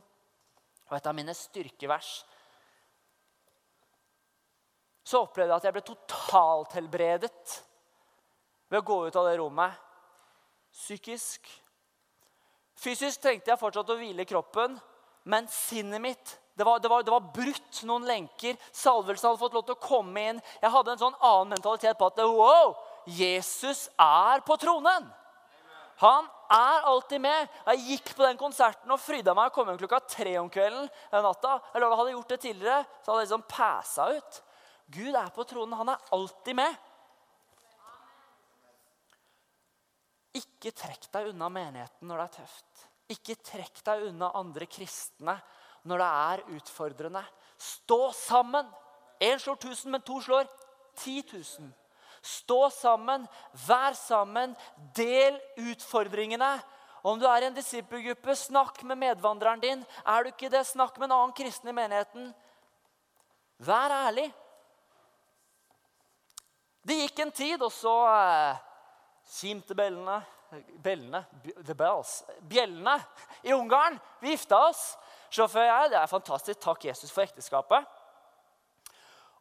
Og 0.90 0.96
et 0.98 1.08
av 1.08 1.16
mine 1.16 1.34
styrkevers 1.36 2.12
så 5.02 5.24
opplevde 5.24 5.50
jeg 5.50 5.58
at 5.58 5.66
jeg 5.66 5.74
ble 5.74 5.82
totalt 5.86 6.74
helbredet 6.76 7.54
ved 8.70 8.78
å 8.78 8.86
gå 8.86 8.98
ut 9.08 9.16
av 9.18 9.26
det 9.26 9.34
rommet. 9.40 9.74
Psykisk. 10.72 11.48
Fysisk 12.82 13.22
trengte 13.22 13.52
jeg 13.52 13.60
fortsatt 13.60 13.90
å 13.94 13.98
hvile 13.98 14.26
kroppen, 14.26 14.74
men 15.30 15.46
sinnet 15.50 16.02
mitt 16.02 16.38
det 16.58 16.66
var, 16.68 16.80
det, 16.82 16.88
var, 16.88 17.02
det 17.02 17.12
var, 17.14 17.30
brutt 17.32 17.78
noen 17.88 18.04
lenker. 18.04 18.58
Salvelsen 18.76 19.30
hadde 19.30 19.40
fått 19.40 19.54
lov 19.56 19.62
til 19.64 19.72
å 19.72 19.80
komme 19.80 20.24
inn. 20.28 20.40
Jeg 20.60 20.72
hadde 20.74 20.92
en 20.92 21.00
sånn 21.00 21.16
annen 21.16 21.54
mentalitet 21.54 21.96
på 21.96 22.10
at 22.10 22.20
wow, 22.28 22.74
Jesus 23.08 23.86
er 23.96 24.42
på 24.44 24.58
tronen. 24.60 25.08
Han 26.02 26.28
er 26.52 26.86
alltid 26.90 27.22
med. 27.24 27.48
Jeg 27.70 27.82
gikk 27.88 28.12
på 28.18 28.26
den 28.26 28.40
konserten 28.40 28.92
og 28.92 29.00
fryda 29.00 29.32
meg. 29.38 29.52
Kom 29.54 29.70
hjem 29.70 29.80
klokka 29.80 30.02
tre 30.04 30.36
om 30.42 30.50
kvelden. 30.52 30.90
natta. 31.12 31.58
Eller 31.72 31.86
jeg 31.86 32.00
hadde 32.02 32.14
gjort 32.18 32.32
det 32.34 32.40
tidligere, 32.44 32.84
så 33.00 33.12
hadde 33.12 33.22
jeg 33.22 33.30
liksom 33.30 33.48
passa 33.48 34.08
ut. 34.12 34.40
Gud 34.92 35.14
er 35.16 35.30
på 35.32 35.46
tronen. 35.48 35.78
Han 35.78 35.94
er 35.94 36.08
alltid 36.12 36.58
med. 36.58 36.80
Ikke 40.36 40.72
trekk 40.72 41.08
deg 41.12 41.32
unna 41.32 41.48
menigheten 41.52 42.08
når 42.08 42.22
det 42.22 42.24
er 42.24 42.36
tøft. 42.40 42.71
Ikke 43.12 43.36
trekk 43.44 43.82
deg 43.84 44.08
unna 44.08 44.32
andre 44.38 44.66
kristne 44.70 45.36
når 45.88 46.02
det 46.02 46.08
er 46.08 46.42
utfordrende. 46.56 47.22
Stå 47.58 48.12
sammen. 48.16 48.68
Én 49.22 49.38
slår 49.38 49.58
tusen, 49.62 49.92
men 49.92 50.02
to 50.02 50.18
slår 50.22 50.48
ti 50.98 51.20
tusen. 51.26 51.70
Stå 52.22 52.68
sammen, 52.70 53.24
vær 53.66 53.96
sammen, 53.98 54.54
del 54.94 55.38
utfordringene. 55.58 56.54
Om 57.02 57.18
du 57.18 57.26
er 57.26 57.42
i 57.42 57.48
en 57.48 57.56
disippelgruppe, 57.56 58.34
snakk 58.38 58.82
med 58.86 59.00
medvandreren 59.00 59.62
din. 59.62 59.82
Er 60.06 60.22
du 60.22 60.30
ikke 60.30 60.50
det, 60.50 60.62
snakk 60.66 60.98
med 60.98 61.10
en 61.10 61.16
annen 61.16 61.34
kristen 61.34 61.70
i 61.70 61.74
menigheten. 61.74 62.30
Vær 63.62 63.94
ærlig. 64.06 64.28
Det 66.86 66.98
gikk 67.00 67.24
en 67.24 67.34
tid, 67.34 67.62
og 67.62 67.72
så 67.74 67.94
eh, 68.10 68.62
kimte 69.38 69.74
bellene 69.78 70.20
Bellene, 70.82 71.24
the 71.64 71.74
bells, 71.74 72.22
Bjellene 72.48 72.98
i 73.42 73.52
Ungarn. 73.52 73.98
Vi 74.20 74.34
gifta 74.34 74.58
oss. 74.68 74.82
Sjåfør 75.32 75.64
jeg. 75.64 75.92
Det 75.92 75.98
er 76.00 76.10
fantastisk. 76.10 76.60
Takk, 76.60 76.84
Jesus, 76.84 77.12
for 77.12 77.24
ekteskapet. 77.24 77.86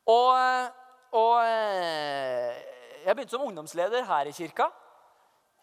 Og, 0.07 0.29
eh, 0.37 0.69
og 1.19 1.35
eh, 1.43 2.61
jeg 3.03 3.15
begynte 3.15 3.35
som 3.35 3.43
ungdomsleder 3.49 4.07
her 4.07 4.31
i 4.31 4.35
kirka. 4.35 4.69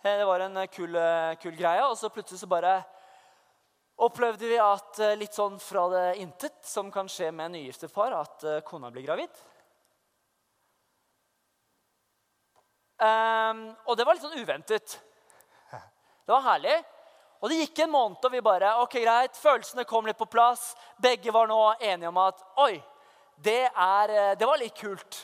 Det 0.04 0.26
var 0.28 0.44
en 0.44 0.60
kul, 0.70 0.94
kul 1.42 1.56
greie. 1.56 1.86
Og 1.88 1.96
så 1.96 2.12
plutselig 2.12 2.42
så 2.42 2.50
bare 2.50 2.76
opplevde 4.04 4.46
vi 4.46 4.60
at 4.62 5.00
litt 5.18 5.34
sånn 5.34 5.56
fra 5.58 5.88
det 5.90 6.06
intet, 6.22 6.60
som 6.62 6.92
kan 6.92 7.08
skje 7.10 7.32
med 7.34 7.56
nygifte 7.56 7.88
par, 7.90 8.14
at 8.14 8.46
kona 8.68 8.92
blir 8.94 9.08
gravid. 9.08 9.32
Um, 12.98 13.68
og 13.86 13.94
det 13.94 14.04
var 14.06 14.16
litt 14.16 14.24
sånn 14.26 14.40
uventet. 14.42 14.98
Det 16.28 16.34
var 16.34 16.42
herlig. 16.44 16.74
Og 17.40 17.48
det 17.48 17.56
gikk 17.62 17.78
en 17.80 17.92
måned, 17.94 18.18
og 18.20 18.32
vi 18.34 18.40
bare 18.44 18.74
ok, 18.82 18.98
greit, 19.00 19.38
følelsene 19.40 19.86
kom 19.88 20.04
litt 20.04 20.18
på 20.18 20.26
plass. 20.28 20.74
Begge 21.00 21.32
var 21.32 21.48
nå 21.48 21.56
enige 21.78 22.10
om 22.10 22.18
at 22.20 22.42
oi, 22.60 22.74
det, 23.40 23.62
er, 23.70 24.12
eh, 24.12 24.34
det 24.36 24.48
var 24.50 24.60
litt 24.60 24.76
kult. 24.76 25.22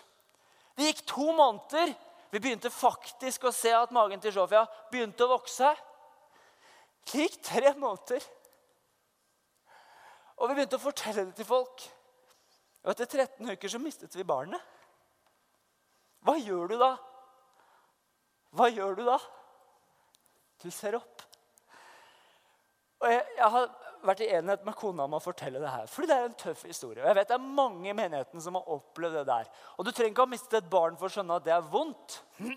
Det 0.73 0.89
gikk 0.89 1.03
to 1.11 1.27
måneder. 1.37 1.93
Vi 2.33 2.41
begynte 2.41 2.73
faktisk 2.73 3.45
å 3.45 3.53
se 3.53 3.75
at 3.77 3.93
magen 3.93 4.23
til 4.23 4.33
Sofia 4.33 4.65
begynte 4.89 5.27
å 5.27 5.35
vokse. 5.35 5.75
Det 7.05 7.27
gikk 7.27 7.37
tre 7.51 7.75
måneder. 7.77 8.25
Og 10.41 10.49
vi 10.49 10.57
begynte 10.57 10.81
å 10.81 10.87
fortelle 10.87 11.29
det 11.29 11.37
til 11.37 11.51
folk. 11.53 11.85
Og 12.81 12.97
etter 12.97 13.13
13 13.13 13.53
uker 13.53 13.77
så 13.77 13.83
mistet 13.83 14.17
vi 14.17 14.25
barnet. 14.25 14.73
Hva 16.25 16.41
gjør 16.41 16.73
du 16.73 16.79
da? 16.81 16.95
Hva 18.57 18.73
gjør 18.73 19.03
du 19.03 19.05
da? 19.13 19.21
Du 20.65 20.71
ser 20.73 20.97
opp. 20.97 21.23
Og 23.05 23.11
jeg, 23.13 23.21
jeg 23.37 23.51
har 23.53 23.69
vært 24.05 24.23
i 24.25 24.31
enighet 24.33 24.65
med 24.65 24.77
kona 24.79 25.05
om 25.05 25.17
å 25.17 25.23
fortelle 25.23 25.61
det 25.61 25.71
her. 25.71 25.87
Fordi 25.91 26.09
det 26.09 26.17
er 26.17 26.27
en 26.29 26.41
tøff 26.41 26.65
historie. 26.69 27.03
Og 27.03 27.09
jeg 27.11 27.19
vet 27.19 27.31
Det 27.31 27.37
er 27.37 27.55
mange 27.61 27.91
i 27.91 27.97
menigheten 27.97 28.41
som 28.41 28.57
har 28.59 28.71
opplevd 28.73 29.19
det 29.21 29.27
der. 29.29 29.51
Og 29.77 29.85
Du 29.85 29.91
trenger 29.93 30.13
ikke 30.15 30.27
ha 30.27 30.33
mistet 30.33 30.59
et 30.63 30.71
barn 30.73 30.97
for 31.01 31.09
å 31.09 31.15
skjønne 31.15 31.37
at 31.37 31.47
det 31.47 31.55
er 31.57 31.71
vondt. 31.73 32.17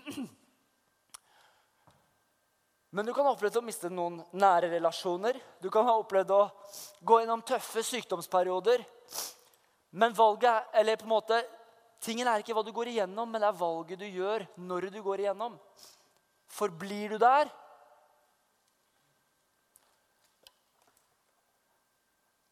Men 2.96 3.04
du 3.04 3.12
kan 3.12 3.28
ha 3.28 3.34
opplevd 3.36 3.60
å 3.60 3.66
miste 3.66 3.92
noen 3.92 4.22
nære 4.32 4.72
relasjoner. 4.72 5.36
Du 5.60 5.68
kan 5.72 5.84
ha 5.84 5.98
opplevd 6.00 6.32
å 6.32 6.42
gå 7.04 7.20
gjennom 7.20 7.44
tøffe 7.44 7.84
sykdomsperioder. 7.84 8.84
Men 10.00 10.16
valget, 10.16 10.72
eller 10.72 10.96
på 10.96 11.08
en 11.08 11.16
måte, 11.18 11.44
Tingen 11.98 12.28
er 12.30 12.42
ikke 12.42 12.54
hva 12.54 12.62
du 12.62 12.70
går 12.70 12.92
igjennom, 12.92 13.26
men 13.26 13.42
det 13.42 13.48
er 13.48 13.56
valget 13.58 13.98
du 13.98 14.06
gjør 14.06 14.44
når 14.62 14.86
du 14.94 15.00
går 15.02 15.24
igjennom. 15.24 15.56
Forblir 16.46 17.10
du 17.10 17.18
der? 17.18 17.50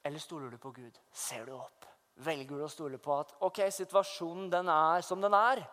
Eller 0.07 0.23
stoler 0.23 0.53
du 0.53 0.59
på 0.63 0.71
Gud? 0.71 0.99
Ser 1.11 1.49
du 1.49 1.57
opp? 1.57 1.87
Velger 2.23 2.61
du 2.61 2.63
å 2.65 2.71
stole 2.71 2.99
på 3.03 3.13
at 3.17 3.33
ok, 3.45 3.65
situasjonen 3.75 4.47
den 4.53 4.71
er 4.71 5.03
som 5.05 5.21
den 5.21 5.35
er? 5.35 5.65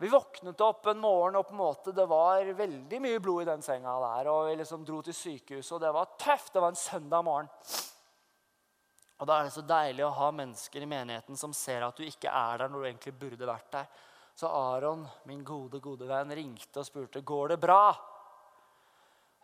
Vi 0.00 0.08
våknet 0.08 0.60
opp 0.64 0.88
en 0.90 0.98
morgen, 0.98 1.36
og 1.36 1.46
på 1.46 1.54
en 1.54 1.60
måte 1.60 1.92
det 1.94 2.06
var 2.08 2.48
veldig 2.56 3.00
mye 3.04 3.20
blod 3.22 3.44
i 3.44 3.50
den 3.50 3.62
senga 3.62 3.94
der. 4.00 4.30
og 4.32 4.48
Vi 4.48 4.56
liksom 4.58 4.84
dro 4.88 4.98
til 5.04 5.14
sykehuset, 5.14 5.74
og 5.76 5.82
det 5.84 5.92
var 5.94 6.14
tøft. 6.18 6.54
Det 6.54 6.62
var 6.64 6.72
en 6.72 6.82
søndag 6.82 7.24
morgen. 7.24 7.50
Og 9.20 9.28
Da 9.28 9.38
er 9.38 9.46
det 9.46 9.54
så 9.54 9.64
deilig 9.68 10.06
å 10.06 10.14
ha 10.16 10.30
mennesker 10.32 10.82
i 10.82 10.88
menigheten 10.88 11.36
som 11.36 11.52
ser 11.52 11.84
at 11.84 12.00
du 12.00 12.06
ikke 12.06 12.32
er 12.32 12.62
der 12.62 12.72
når 12.72 12.80
du 12.80 12.88
egentlig 12.88 13.18
burde 13.20 13.50
vært 13.52 13.72
der. 13.76 13.90
Så 14.34 14.48
Aron, 14.48 15.04
min 15.28 15.44
gode, 15.44 15.82
gode 15.84 16.08
venn, 16.08 16.32
ringte 16.32 16.80
og 16.80 16.88
spurte 16.88 17.20
går 17.20 17.52
det 17.54 17.60
bra. 17.60 17.84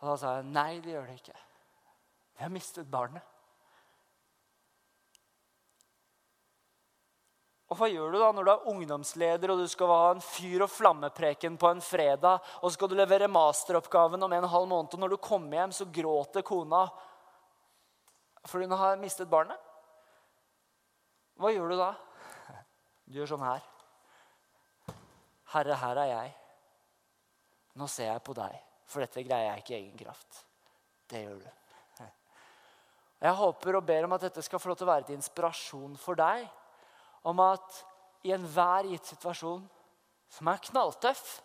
Og 0.01 0.09
da 0.09 0.17
sa 0.17 0.39
jeg 0.39 0.49
nei, 0.49 0.71
det 0.81 0.97
gjør 0.97 1.05
det 1.05 1.19
ikke. 1.21 1.37
Vi 2.37 2.45
har 2.45 2.53
mistet 2.53 2.87
barnet. 2.89 3.25
Og 7.67 7.75
hva 7.75 7.89
gjør 7.91 8.13
du 8.13 8.17
da 8.21 8.29
når 8.31 8.45
du 8.47 8.51
er 8.53 8.67
ungdomsleder 8.71 9.51
og 9.51 9.59
du 9.59 9.67
skal 9.67 9.91
ha 9.91 10.03
en 10.13 10.23
fyr 10.23 10.63
og 10.63 10.71
flammepreken 10.71 11.57
på 11.59 11.71
en 11.73 11.81
fredag, 11.83 12.39
og 12.63 12.71
skal 12.71 12.87
du 12.87 12.95
levere 12.95 13.27
masteroppgaven 13.27 14.23
om 14.23 14.35
en 14.37 14.47
halv 14.47 14.69
måned, 14.71 14.93
og 14.93 15.03
når 15.03 15.15
du 15.15 15.17
kommer 15.19 15.59
hjem, 15.59 15.75
så 15.75 15.89
gråter 15.91 16.45
kona 16.47 16.87
fordi 18.47 18.63
hun 18.63 18.79
har 18.79 19.01
mistet 19.01 19.27
barnet? 19.27 19.59
Hva 21.35 21.51
gjør 21.51 21.73
du 21.73 21.75
da? 21.81 21.89
Du 23.03 23.17
gjør 23.19 23.33
sånn 23.33 23.43
her. 23.43 23.65
Herre, 25.51 25.75
her 25.81 25.99
er 26.05 26.11
jeg. 26.13 26.31
Nå 27.75 27.89
ser 27.91 28.13
jeg 28.13 28.23
på 28.23 28.37
deg, 28.37 28.55
for 28.87 29.03
dette 29.03 29.25
greier 29.27 29.51
jeg 29.51 29.65
ikke 29.65 29.75
i 29.75 29.79
egen 29.81 29.99
kraft. 29.99 30.45
Det 31.11 31.25
gjør 31.25 31.41
du. 31.43 31.66
Jeg 33.17 33.33
håper 33.33 33.79
og 33.79 33.85
ber 33.85 34.05
om 34.05 34.13
at 34.13 34.27
dette 34.27 34.43
skal 34.45 34.61
få 34.61 34.69
lov 34.69 34.77
til 34.77 34.85
å 34.85 34.91
være 34.91 35.07
til 35.07 35.17
inspirasjon 35.17 35.95
for 35.97 36.19
deg. 36.19 36.45
Om 37.25 37.41
at 37.41 37.79
i 38.27 38.33
enhver 38.35 38.89
gitt 38.91 39.09
situasjon 39.09 39.63
som 40.29 40.49
er 40.51 40.61
knalltøff, 40.69 41.39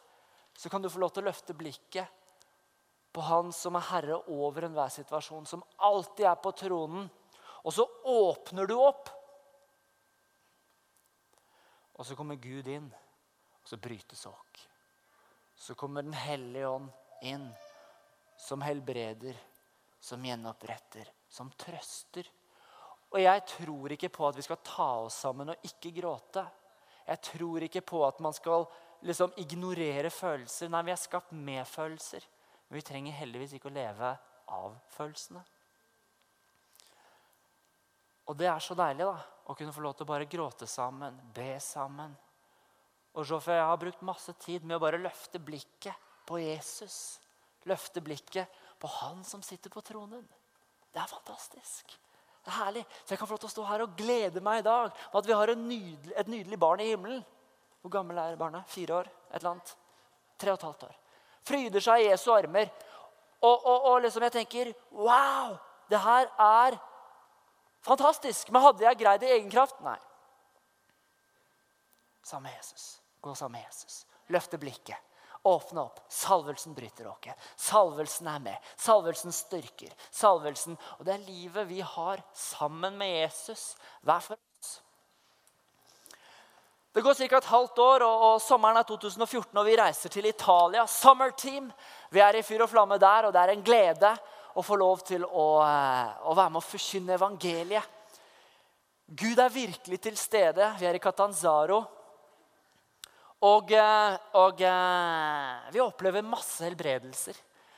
så 0.59 0.69
kan 0.69 0.83
du 0.83 0.91
få 0.93 1.01
lov 1.01 1.15
til 1.15 1.25
å 1.25 1.31
løfte 1.31 1.57
blikket 1.57 2.19
på 3.13 3.25
Han 3.25 3.53
som 3.53 3.77
er 3.77 3.89
herre 3.91 4.19
over 4.33 4.67
enhver 4.67 4.93
situasjon, 4.93 5.47
som 5.47 5.65
alltid 5.85 6.27
er 6.29 6.39
på 6.41 6.53
tronen. 6.57 7.09
Og 7.63 7.75
så 7.77 7.85
åpner 8.09 8.69
du 8.69 8.75
opp. 8.81 9.11
Og 12.01 12.07
så 12.09 12.17
kommer 12.17 12.41
Gud 12.41 12.69
inn, 12.73 12.89
og 12.89 13.69
så 13.69 13.77
brytes 13.77 14.25
åk. 14.27 14.63
Så 15.57 15.77
kommer 15.79 16.03
Den 16.03 16.17
hellige 16.17 16.69
ånd 16.69 16.89
inn, 17.23 17.45
som 18.37 18.65
helbreder, 18.65 19.37
som 20.01 20.25
gjenoppretter, 20.25 21.07
som 21.33 21.51
trøster. 21.59 22.29
Og 23.13 23.21
jeg 23.21 23.45
tror 23.49 23.93
ikke 23.93 24.13
på 24.13 24.27
at 24.29 24.39
vi 24.39 24.45
skal 24.45 24.61
ta 24.65 24.89
oss 25.05 25.19
sammen 25.25 25.53
og 25.53 25.67
ikke 25.69 25.93
gråte. 25.97 26.45
Jeg 27.07 27.21
tror 27.33 27.67
ikke 27.67 27.83
på 27.85 28.03
at 28.07 28.21
man 28.25 28.37
skal 28.37 28.67
liksom 29.05 29.35
ignorere 29.43 30.11
følelser. 30.13 30.71
Nei, 30.73 30.85
vi 30.87 30.95
er 30.95 31.01
skapt 31.01 31.33
med 31.35 31.67
følelser. 31.69 32.25
Men 32.69 32.79
vi 32.79 32.87
trenger 32.87 33.19
heldigvis 33.19 33.57
ikke 33.59 33.69
å 33.69 33.75
leve 33.75 34.13
av 34.53 34.77
følelsene. 34.95 35.43
Og 38.31 38.39
det 38.39 38.47
er 38.49 38.63
så 38.63 38.77
deilig 38.79 39.05
da, 39.09 39.17
å 39.51 39.57
kunne 39.59 39.75
få 39.75 39.83
lov 39.85 39.97
til 39.99 40.07
å 40.07 40.13
bare 40.13 40.29
gråte 40.31 40.69
sammen, 40.71 41.19
be 41.35 41.57
sammen. 41.61 42.15
Og 43.13 43.27
så 43.29 43.41
for 43.43 43.53
Jeg 43.53 43.67
har 43.69 43.81
brukt 43.81 44.05
masse 44.09 44.33
tid 44.41 44.65
med 44.65 44.79
å 44.79 44.85
bare 44.85 45.01
løfte 45.03 45.43
blikket 45.43 46.07
på 46.25 46.39
Jesus. 46.41 47.19
Løfte 47.69 48.01
blikket 48.01 48.49
på 48.81 48.89
han 49.03 49.21
som 49.27 49.43
sitter 49.45 49.71
på 49.71 49.83
tronen. 49.85 50.25
Det 50.93 51.01
er 51.01 51.09
fantastisk. 51.09 51.99
Det 52.45 52.51
er 52.51 52.59
herlig. 52.65 52.87
Så 53.05 53.15
jeg 53.15 53.19
kan 53.19 53.29
få 53.29 53.37
lov 53.37 53.43
til 53.45 53.51
å 53.51 53.55
stå 53.55 53.65
her 53.69 53.85
og 53.85 53.95
glede 53.97 54.43
meg 54.45 54.61
i 54.61 54.67
dag 54.67 54.91
med 54.91 55.19
at 55.21 55.29
vi 55.29 55.37
har 55.39 55.55
nydelig, 55.57 56.15
et 56.17 56.31
nydelig 56.31 56.59
barn 56.61 56.83
i 56.83 56.89
himmelen. 56.91 57.23
Hvor 57.83 57.91
gammel 57.91 58.19
er 58.19 58.39
barnet? 58.39 58.67
Fire 58.71 59.01
år? 59.01 59.11
Et 59.31 59.39
eller 59.41 59.55
annet? 59.55 59.75
Tre 60.39 60.53
og 60.53 60.59
et 60.59 60.67
halvt 60.69 60.87
år. 60.89 60.97
Fryder 61.47 61.83
seg 61.83 62.03
i 62.03 62.09
Jesu 62.11 62.31
armer. 62.35 62.71
Og, 63.43 63.67
og, 63.67 63.87
og 63.91 64.01
liksom 64.05 64.27
jeg 64.27 64.35
tenker 64.37 64.73
Wow! 64.95 65.57
Det 65.91 65.99
her 66.01 66.29
er 66.41 66.79
fantastisk. 67.85 68.51
Men 68.51 68.63
hadde 68.63 68.87
jeg 68.87 68.99
greid 69.01 69.23
det 69.23 69.31
i 69.31 69.37
egen 69.39 69.51
kraft? 69.53 69.81
Nei. 69.85 69.99
Sammen 72.23 72.51
med 72.51 72.59
Jesus. 72.59 73.01
Gå 73.21 73.35
sammen 73.35 73.59
med 73.59 73.67
Jesus. 73.67 74.05
Løfte 74.31 74.59
blikket. 74.59 75.12
Åpne 75.43 75.81
opp. 75.81 76.01
Salvelsen 76.09 76.75
bryter 76.75 77.07
åket. 77.11 77.35
Salvelsen 77.57 78.29
er 78.31 78.39
med. 78.39 78.71
Salvelsen 78.77 79.33
styrker. 79.35 79.91
Salvelsen, 80.11 80.77
Og 80.99 81.05
det 81.05 81.15
er 81.15 81.27
livet 81.27 81.69
vi 81.69 81.81
har 81.81 82.23
sammen 82.33 82.95
med 82.99 83.11
Jesus 83.11 83.75
hver 84.03 84.21
for 84.21 84.39
oss. 84.39 84.81
Det 86.93 87.01
går 87.01 87.15
ca. 87.15 87.37
et 87.37 87.45
halvt 87.45 87.79
år, 87.79 88.03
og, 88.05 88.23
og, 88.27 88.43
sommeren 88.43 88.77
er 88.77 88.85
2014, 88.85 89.59
og 89.59 89.67
vi 89.67 89.77
reiser 89.81 90.13
til 90.13 90.27
Italia. 90.29 90.87
Summer 90.87 91.31
Team. 91.31 91.73
Vi 92.13 92.21
er 92.21 92.37
i 92.37 92.43
fyr 92.45 92.63
og 92.63 92.71
flamme 92.71 92.99
der, 93.01 93.27
og 93.27 93.33
det 93.33 93.41
er 93.41 93.55
en 93.55 93.65
glede 93.65 94.13
å 94.55 94.63
få 94.63 94.77
lov 94.77 95.01
til 95.09 95.25
å, 95.25 95.47
eh, 95.65 96.13
å 96.29 96.35
være 96.37 96.53
med 96.53 96.61
å 96.61 96.67
forkynne 96.69 97.17
evangeliet. 97.17 97.99
Gud 99.09 99.39
er 99.39 99.49
virkelig 99.49 100.01
til 100.01 100.17
stede. 100.17 100.69
Vi 100.79 100.87
er 100.87 100.95
i 100.95 101.03
Catanzaro. 101.03 101.81
Og, 103.43 103.73
eh, 103.75 104.19
og, 104.39 104.61
eh, 104.63 105.73
vi 105.75 105.81
opplever 105.83 106.23
masse 106.23 106.63
helbredelser. 106.63 107.35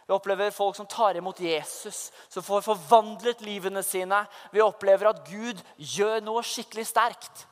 Vi 0.07 0.12
opplever 0.12 0.50
folk 0.53 0.77
som 0.77 0.87
tar 0.87 1.16
imot 1.16 1.40
Jesus, 1.40 2.12
som 2.29 2.42
får 2.42 2.61
forvandlet 2.66 3.40
livene 3.40 3.83
sine. 3.83 4.27
Vi 4.53 4.61
opplever 4.61 5.09
at 5.09 5.24
Gud 5.24 5.62
gjør 5.79 6.20
noe 6.20 6.42
skikkelig 6.44 6.85
sterkt. 6.90 7.46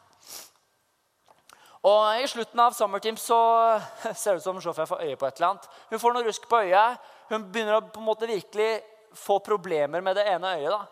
Og 1.82 2.20
I 2.20 2.26
slutten 2.28 2.60
av 2.60 2.76
Summerteam 2.76 3.16
så 3.16 3.38
ser 4.14 4.36
det 4.36 4.42
ut 4.42 4.44
som 4.44 4.60
Sofia 4.60 4.84
får 4.86 5.00
øye 5.02 5.16
på 5.16 5.26
et 5.26 5.40
eller 5.40 5.48
annet. 5.48 5.70
Hun 5.90 6.02
får 6.02 6.14
noe 6.14 6.26
rusk 6.28 6.44
på 6.50 6.60
øyet. 6.68 6.98
Hun 7.32 7.46
begynner 7.48 7.78
å 7.78 7.86
på 7.86 8.02
en 8.02 8.06
måte 8.06 8.28
virkelig 8.28 8.82
få 9.16 9.38
problemer 9.40 10.04
med 10.04 10.20
det 10.20 10.26
ene 10.28 10.52
øyet. 10.60 10.68
da. 10.68 10.84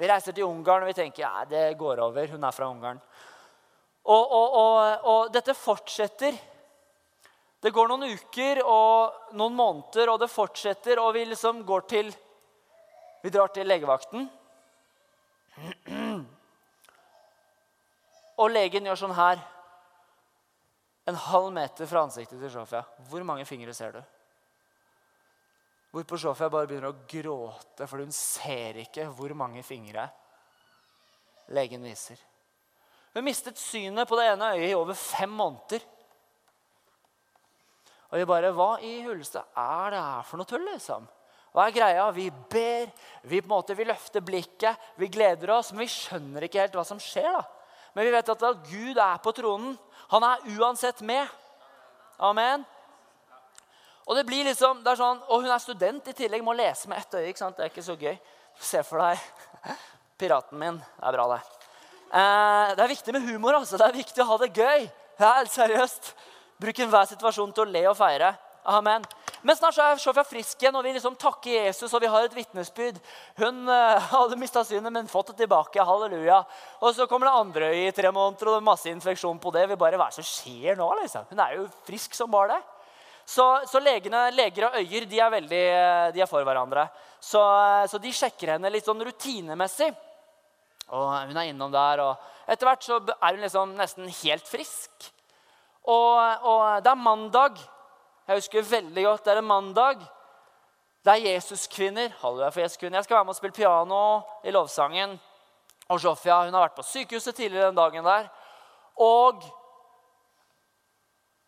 Vi 0.00 0.08
reiser 0.08 0.32
til 0.32 0.48
Ungarn 0.48 0.82
og 0.82 0.88
vi 0.88 0.96
tenker 0.96 1.26
ja, 1.26 1.44
det 1.44 1.76
går 1.78 2.00
over. 2.00 2.32
Hun 2.32 2.48
er 2.48 2.56
fra 2.56 2.70
Ungarn. 2.72 2.98
Og, 4.02 4.32
og, 4.32 4.56
og, 4.56 5.04
og 5.12 5.30
dette 5.36 5.54
fortsetter 5.54 6.40
det 7.62 7.70
går 7.70 7.88
noen 7.88 8.10
uker 8.10 8.58
og 8.66 9.34
noen 9.38 9.54
måneder, 9.54 10.10
og 10.10 10.18
det 10.18 10.30
fortsetter, 10.32 10.98
og 10.98 11.14
vi 11.14 11.24
liksom 11.30 11.62
går 11.66 11.88
til 11.94 12.12
Vi 13.22 13.30
drar 13.30 13.52
til 13.54 13.68
legevakten. 13.70 14.24
Og 18.42 18.50
legen 18.50 18.88
gjør 18.88 18.98
sånn 18.98 19.14
her. 19.14 19.38
En 21.06 21.20
halv 21.28 21.52
meter 21.54 21.86
fra 21.86 22.02
ansiktet 22.02 22.40
til 22.42 22.50
Sofia. 22.50 22.82
Hvor 23.06 23.22
mange 23.26 23.46
fingre 23.46 23.74
ser 23.78 23.94
du? 23.94 24.00
Hvorpå 25.94 26.18
Sofia 26.18 26.50
bare 26.50 26.66
begynner 26.66 26.90
å 26.90 27.06
gråte, 27.06 27.86
for 27.86 28.02
hun 28.02 28.10
ser 28.16 28.82
ikke 28.82 29.06
hvor 29.14 29.34
mange 29.38 29.62
fingre 29.62 30.08
legen 31.52 31.86
viser. 31.86 32.18
Hun 33.12 33.26
mistet 33.26 33.60
synet 33.60 34.08
på 34.08 34.16
det 34.18 34.30
ene 34.32 34.54
øyet 34.56 34.70
i 34.70 34.78
over 34.78 34.96
fem 34.96 35.30
måneder. 35.30 35.84
Og 38.12 38.20
vi 38.20 38.28
bare 38.28 38.52
Hva 38.52 38.76
i 38.84 39.00
huleste 39.06 39.40
er 39.40 39.94
det 39.94 40.04
her 40.04 40.28
for 40.28 40.40
noe 40.40 40.48
tull, 40.48 40.64
liksom? 40.68 41.08
Hva 41.52 41.66
er 41.66 41.74
greia? 41.76 42.04
Vi 42.16 42.26
ber, 42.30 42.92
vi 43.28 43.40
på 43.40 43.48
en 43.48 43.52
måte, 43.52 43.76
vi 43.76 43.88
løfter 43.88 44.24
blikket, 44.24 44.92
vi 45.00 45.08
gleder 45.12 45.52
oss, 45.52 45.72
men 45.72 45.84
vi 45.84 45.92
skjønner 45.92 46.46
ikke 46.46 46.60
helt 46.62 46.76
hva 46.76 46.84
som 46.88 47.00
skjer. 47.00 47.28
da. 47.28 47.42
Men 47.92 48.08
vi 48.08 48.12
vet 48.14 48.30
at 48.32 48.44
Gud 48.68 49.00
er 49.00 49.18
på 49.20 49.34
tronen. 49.36 49.74
Han 50.12 50.24
er 50.24 50.46
uansett 50.56 51.02
med. 51.04 51.28
Amen. 52.20 52.64
Og 54.08 54.16
det 54.16 54.24
blir 54.26 54.48
liksom, 54.48 54.80
det 54.82 54.92
er 54.92 55.00
sånn, 55.00 55.20
og 55.28 55.44
hun 55.44 55.52
er 55.52 55.62
student 55.62 56.08
i 56.10 56.16
tillegg, 56.16 56.44
må 56.44 56.56
lese 56.56 56.88
med 56.90 57.00
ett 57.00 57.14
øye. 57.18 57.28
ikke 57.30 57.44
sant? 57.44 57.56
Det 57.56 57.66
er 57.66 57.72
ikke 57.72 57.84
så 57.86 57.96
gøy. 58.00 58.16
Se 58.60 58.82
for 58.84 59.04
deg 59.04 59.76
piraten 60.20 60.58
min. 60.60 60.80
Det 60.80 61.08
er 61.08 61.16
bra, 61.16 61.28
det. 61.36 61.68
Eh, 62.12 62.72
det 62.76 62.84
er 62.84 62.92
viktig 62.92 63.14
med 63.16 63.28
humor. 63.28 63.60
altså. 63.60 63.78
Det 63.80 63.86
er 63.86 64.00
viktig 64.00 64.24
å 64.24 64.30
ha 64.32 64.40
det 64.42 64.52
gøy. 64.56 64.88
Det 65.20 65.28
er 65.28 65.38
helt 65.38 65.54
seriøst. 65.54 66.14
Bruk 66.62 66.78
enhver 66.84 67.10
situasjon 67.10 67.52
til 67.54 67.64
å 67.64 67.70
le 67.74 67.84
og 67.90 67.98
feire. 67.98 68.32
Amen. 68.70 69.02
Men 69.42 69.56
snart 69.58 69.74
så 69.74 69.82
er 69.82 69.98
Sofia 69.98 70.22
frisk 70.22 70.60
igjen, 70.62 70.76
og 70.78 70.84
vi 70.86 70.92
liksom 70.94 71.16
takker 71.18 71.64
Jesus, 71.66 71.90
og 71.90 72.02
vi 72.04 72.10
har 72.10 72.22
et 72.22 72.34
vitnesbyrd. 72.36 73.00
Hun 73.40 73.64
uh, 73.66 73.98
hadde 74.12 74.38
mista 74.38 74.62
synet, 74.66 74.92
men 74.94 75.10
fått 75.10 75.32
det 75.32 75.40
tilbake. 75.40 75.82
Halleluja. 75.82 76.38
Og 76.78 76.94
så 76.94 77.08
kommer 77.10 77.26
det 77.26 77.40
andre 77.40 77.70
øyet 77.72 77.88
i 77.90 77.96
tre 77.96 78.12
måneder, 78.14 78.46
og 78.46 78.54
det 78.54 78.60
er 78.60 78.68
masse 78.68 78.92
infeksjon 78.92 79.40
på 79.42 79.50
det. 79.56 79.64
Vi 79.72 79.78
bare, 79.80 79.98
Hva 79.98 80.06
er 80.06 80.14
det 80.14 80.20
som 80.20 80.28
skjer 80.28 80.78
nå? 80.78 80.86
liksom? 81.00 81.26
Hun 81.32 81.42
er 81.42 81.56
jo 81.58 81.64
frisk 81.88 82.14
som 82.14 82.30
bare 82.30 82.54
det. 82.54 82.60
Så, 83.32 83.46
så 83.70 83.80
legene, 83.82 84.28
leger 84.34 84.68
og 84.68 84.78
øyer 84.78 85.06
de 85.10 85.18
er, 85.18 85.32
veldig, 85.34 85.64
de 86.14 86.22
er 86.22 86.30
for 86.30 86.46
hverandre. 86.46 86.86
Så, 87.18 87.42
så, 87.90 87.98
de 88.02 88.14
sjekker 88.14 88.54
henne 88.54 88.70
litt 88.70 88.86
sånn 88.86 89.02
rutinemessig. 89.02 89.90
Og 90.92 91.08
hun 91.30 91.38
er 91.38 91.50
innom 91.50 91.72
der, 91.74 92.02
og 92.04 92.50
etter 92.50 92.68
hvert 92.68 92.86
så 92.86 93.00
er 93.00 93.34
hun 93.34 93.42
liksom 93.42 93.74
nesten 93.78 94.10
helt 94.22 94.46
frisk. 94.46 95.10
Og, 95.82 96.16
og, 96.46 96.84
det 96.84 96.90
er 96.90 96.94
mandag. 96.94 97.58
Jeg 98.28 98.38
husker 98.38 98.70
veldig 98.70 99.04
godt 99.04 99.24
det 99.24 99.32
er 99.32 99.42
en 99.42 99.48
mandag. 99.48 100.04
Det 101.02 101.12
er 101.12 101.34
Jesuskvinner. 101.34 102.12
Halleluja. 102.20 102.52
Jeg 102.62 102.70
skal 102.70 103.16
være 103.16 103.24
med 103.24 103.34
og 103.34 103.36
spille 103.36 103.56
piano 103.56 104.20
i 104.44 104.50
lovsangen. 104.54 105.18
Og 105.90 106.00
Sofia 106.00 106.44
hun 106.44 106.54
har 106.54 106.68
vært 106.68 106.78
på 106.78 106.86
sykehuset 106.86 107.34
tidligere 107.34 107.72
den 107.72 107.80
dagen 107.80 108.06
der. 108.06 108.28
Og 109.02 109.42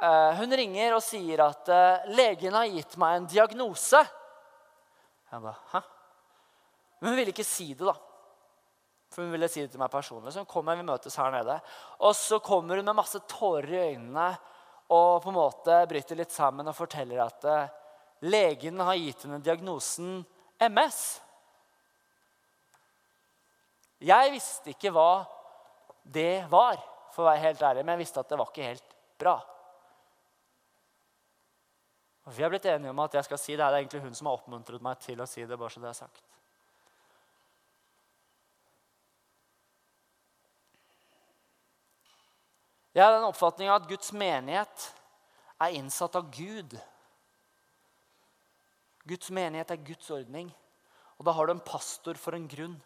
eh, 0.02 0.32
hun 0.40 0.52
ringer 0.58 0.96
og 0.96 1.04
sier 1.04 1.44
at 1.46 1.70
eh, 1.70 2.10
legen 2.18 2.56
har 2.58 2.66
gitt 2.72 2.96
meg 3.00 3.20
en 3.20 3.30
diagnose. 3.30 4.02
Jeg 5.30 5.42
bare, 5.42 5.60
Hæ? 5.72 5.80
Men 7.00 7.08
hun 7.10 7.18
ville 7.18 7.34
ikke 7.34 7.46
si 7.46 7.74
det, 7.74 7.86
da. 7.86 7.94
For 9.14 9.22
hun 9.22 9.30
ville 9.34 9.48
si 9.50 9.62
det 9.62 9.70
til 9.70 9.82
meg 9.82 9.92
personlig. 9.92 10.32
Så 10.34 10.42
hun 10.42 10.50
kommer, 10.50 10.76
vi 10.76 10.86
møtes 10.86 11.14
her 11.20 11.30
nede. 11.30 11.60
Og 12.02 12.16
så 12.18 12.40
kommer 12.42 12.80
hun 12.80 12.88
med 12.90 12.98
masse 12.98 13.22
tårer 13.30 13.70
i 13.70 13.82
øynene 13.92 14.32
og 14.92 15.22
på 15.24 15.30
en 15.30 15.38
måte 15.38 15.76
bryter 15.88 16.18
litt 16.18 16.34
sammen 16.34 16.68
og 16.68 16.76
forteller 16.76 17.22
at 17.24 17.46
eh, 17.48 17.70
legen 18.28 18.82
har 18.84 18.98
gitt 19.00 19.24
henne 19.24 19.40
diagnosen 19.40 20.18
MS. 20.60 21.00
Jeg 24.04 24.34
visste 24.34 24.74
ikke 24.74 24.92
hva 24.92 25.24
det 26.04 26.44
var, 26.52 26.76
for 27.14 27.24
å 27.24 27.30
være 27.30 27.44
helt 27.46 27.62
ærlig, 27.64 27.84
men 27.84 27.94
jeg 27.94 28.04
visste 28.04 28.20
at 28.20 28.28
det 28.28 28.36
var 28.36 28.50
ikke 28.50 28.68
helt 28.68 28.96
bra. 29.20 29.38
Og 32.24 32.36
Vi 32.36 32.44
har 32.44 32.52
blitt 32.52 32.68
enige 32.68 32.92
om 32.92 33.00
at 33.04 33.16
jeg 33.16 33.26
skal 33.26 33.40
si 33.40 33.52
det. 33.52 33.60
Det 33.60 33.66
er 33.70 33.80
egentlig 33.82 34.04
hun 34.04 34.14
som 34.16 34.28
har 34.28 34.38
oppmuntret 34.38 34.84
meg 34.84 35.00
til 35.00 35.20
å 35.20 35.28
si 35.28 35.44
det. 35.44 35.58
bare 35.60 35.72
så 35.72 35.80
det 35.80 35.90
er 35.90 35.98
sagt. 35.98 36.22
Jeg 42.94 43.02
har 43.02 43.16
den 43.16 43.26
oppfatninga 43.26 43.74
at 43.74 43.88
Guds 43.90 44.12
menighet 44.14 44.88
er 45.64 45.74
innsatt 45.74 46.14
av 46.14 46.28
Gud. 46.34 46.76
Guds 49.04 49.32
menighet 49.34 49.72
er 49.74 49.82
Guds 49.82 50.10
ordning, 50.14 50.48
og 51.18 51.26
da 51.26 51.34
har 51.34 51.46
du 51.46 51.56
en 51.56 51.64
pastor 51.64 52.16
for 52.20 52.38
en 52.38 52.46
grunn. 52.48 52.76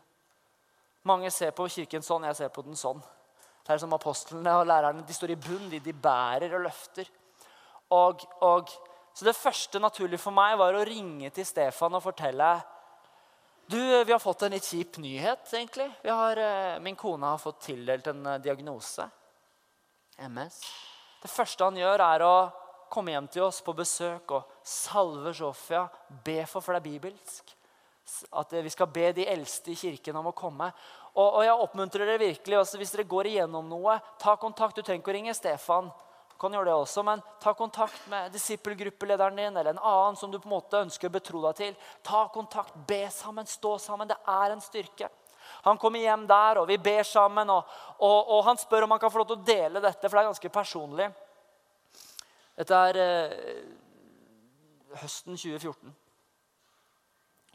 Mange 1.07 1.31
ser 1.33 1.53
på 1.57 1.69
kirken 1.71 2.03
sånn, 2.05 2.25
jeg 2.27 2.39
ser 2.41 2.51
på 2.53 2.65
den 2.65 2.79
sånn. 2.79 3.03
Det 3.63 3.75
er 3.75 3.83
som 3.83 3.93
Apostlene 3.93 4.55
og 4.57 4.67
lærerne 4.69 5.05
de 5.05 5.13
står 5.13 5.35
i 5.35 5.41
bunn, 5.45 5.69
de, 5.69 5.83
de 5.85 5.93
bærer 5.93 6.57
og 6.57 6.65
løfter. 6.65 7.09
Og, 7.93 8.25
og, 8.45 8.73
så 9.13 9.29
det 9.29 9.37
første 9.37 9.81
naturlige 9.81 10.23
for 10.23 10.33
meg 10.33 10.57
var 10.61 10.77
å 10.77 10.87
ringe 10.89 11.29
til 11.37 11.47
Stefan 11.49 11.97
og 11.97 12.05
fortelle 12.05 12.49
du, 13.69 13.77
Vi 13.77 14.13
har 14.15 14.21
fått 14.21 14.47
en 14.47 14.55
litt 14.57 14.65
kjip 14.65 14.97
nyhet, 15.05 15.45
egentlig. 15.53 15.91
Har, 16.09 16.39
eh, 16.41 16.79
min 16.81 16.97
kone 16.97 17.35
har 17.35 17.41
fått 17.43 17.67
tildelt 17.67 18.07
en 18.09 18.23
eh, 18.25 18.39
diagnose. 18.41 19.05
MS. 20.19 20.59
Det 21.23 21.31
første 21.31 21.67
han 21.67 21.79
gjør, 21.79 22.03
er 22.03 22.25
å 22.27 22.35
komme 22.91 23.13
hjem 23.13 23.29
til 23.31 23.45
oss 23.47 23.61
på 23.65 23.75
besøk 23.77 24.35
og 24.37 24.59
salve 24.67 25.33
Sofia, 25.37 25.87
be 26.25 26.41
for, 26.49 26.65
for 26.65 26.75
det 26.75 26.83
er 26.83 26.89
bibelsk. 26.89 27.55
At 28.41 28.55
vi 28.65 28.73
skal 28.73 28.89
be 28.89 29.11
de 29.13 29.27
eldste 29.29 29.75
i 29.75 29.77
kirken 29.77 30.17
om 30.17 30.31
å 30.31 30.37
komme. 30.37 30.71
Og, 31.13 31.27
og 31.27 31.43
jeg 31.45 31.65
oppmuntrer 31.65 32.07
dere 32.07 32.23
virkelig, 32.23 32.59
også 32.61 32.81
Hvis 32.81 32.95
dere 32.95 33.09
går 33.09 33.29
igjennom 33.33 33.69
noe, 33.69 33.99
ta 34.21 34.37
kontakt. 34.41 34.79
Du 34.79 34.83
trenger 34.83 35.03
ikke 35.03 35.13
å 35.13 35.19
ringe 35.19 35.37
Stefan, 35.37 35.91
du 36.31 36.37
kan 36.41 36.55
gjøre 36.55 36.71
det 36.71 36.77
også, 36.79 37.03
men 37.03 37.23
ta 37.43 37.53
kontakt 37.59 38.05
med 38.09 38.31
disippelgruppelederen 38.33 39.41
din 39.41 39.57
eller 39.57 39.75
en 39.75 39.83
annen 39.83 40.17
som 40.17 40.31
du 40.31 40.39
på 40.39 40.47
en 40.47 40.55
måte 40.55 40.85
ønsker 40.87 41.11
å 41.11 41.17
betro 41.19 41.43
deg 41.49 41.57
til. 41.59 41.79
Ta 42.07 42.29
kontakt, 42.33 42.77
be 42.89 43.03
sammen, 43.11 43.49
stå 43.51 43.75
sammen. 43.83 44.09
Det 44.09 44.19
er 44.23 44.55
en 44.55 44.63
styrke. 44.63 45.11
Han 45.69 45.81
kommer 45.81 46.03
hjem 46.03 46.27
der, 46.29 46.61
og 46.63 46.69
vi 46.69 46.79
ber 46.83 47.03
sammen. 47.07 47.51
Og, 47.51 47.77
og, 47.99 48.19
og, 48.35 48.45
han 48.49 48.61
spør 48.61 48.87
om 48.87 48.95
han 48.95 49.03
kan 49.03 49.13
få 49.13 49.23
lov 49.23 49.31
til 49.31 49.39
å 49.39 49.47
dele 49.47 49.83
dette, 49.85 50.09
for 50.09 50.17
det 50.17 50.23
er 50.23 50.31
ganske 50.31 50.53
personlig. 50.55 51.09
Dette 52.59 52.81
er 52.91 53.01
eh, 53.03 53.63
høsten 55.03 55.39
2014. 55.39 55.95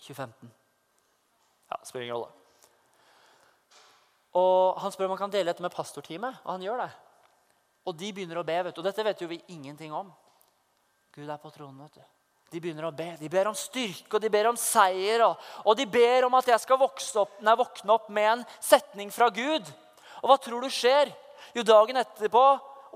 2015. 0.03 0.53
Ja, 1.69 1.77
det 1.79 1.89
spiller 1.89 2.07
ingen 2.07 2.17
rolle. 2.17 2.31
Og 4.33 4.79
Han 4.81 4.91
spør 4.91 5.05
om 5.05 5.13
han 5.13 5.25
kan 5.25 5.33
dele 5.33 5.51
dette 5.51 5.61
med 5.61 5.73
pastorteamet, 5.73 6.41
og 6.43 6.55
han 6.55 6.65
gjør 6.65 6.83
det. 6.85 6.91
Og 7.85 7.95
de 7.99 8.09
begynner 8.15 8.39
å 8.39 8.47
be. 8.47 8.55
vet 8.63 8.75
du. 8.75 8.81
Og 8.81 8.87
dette 8.87 9.03
vet 9.05 9.21
jo 9.21 9.27
vi 9.29 9.41
ingenting 9.53 9.93
om. 9.93 10.11
Gud 11.13 11.29
er 11.29 11.37
på 11.37 11.51
tronen. 11.53 11.83
vet 11.83 11.99
du. 11.99 12.22
De 12.53 12.59
begynner 12.61 12.85
å 12.85 12.93
be. 12.93 13.07
De 13.17 13.29
ber 13.33 13.47
om 13.49 13.55
styrke 13.57 14.13
og 14.13 14.21
de 14.21 14.29
ber 14.29 14.51
om 14.51 14.57
seier. 14.59 15.23
Og, 15.25 15.45
og 15.65 15.77
de 15.77 15.87
ber 15.89 16.27
om 16.27 16.35
at 16.37 16.51
jeg 16.51 16.61
skal 16.61 16.83
opp, 16.85 17.39
nei, 17.41 17.55
våkne 17.57 17.95
opp 17.95 18.11
med 18.13 18.29
en 18.29 18.43
setning 18.61 19.09
fra 19.13 19.31
Gud. 19.33 19.71
Og 20.21 20.29
hva 20.29 20.37
tror 20.37 20.61
du 20.61 20.69
skjer? 20.69 21.09
Jo, 21.57 21.65
dagen 21.65 21.97
etterpå, 21.97 22.43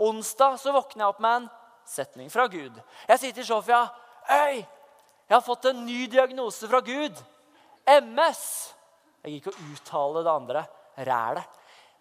onsdag, 0.06 0.60
så 0.62 0.74
våkner 0.76 1.04
jeg 1.04 1.10
opp 1.10 1.24
med 1.26 1.40
en 1.40 1.48
setning 1.90 2.30
fra 2.30 2.46
Gud. 2.52 2.78
Jeg 3.10 3.22
sier 3.24 3.34
til 3.34 3.48
Sofia 3.48 3.82
Øy, 4.28 4.62
jeg 4.62 5.34
har 5.34 5.44
fått 5.44 5.66
en 5.72 5.82
ny 5.88 6.06
diagnose 6.12 6.70
fra 6.70 6.84
Gud. 6.86 7.18
MS. 7.88 8.44
Jeg 9.24 9.38
gikk 9.38 9.48
ikke 9.48 9.56
å 9.56 9.72
uttale 9.74 10.24
det 10.24 10.34
andre. 10.34 10.64
Rælet. 11.08 11.58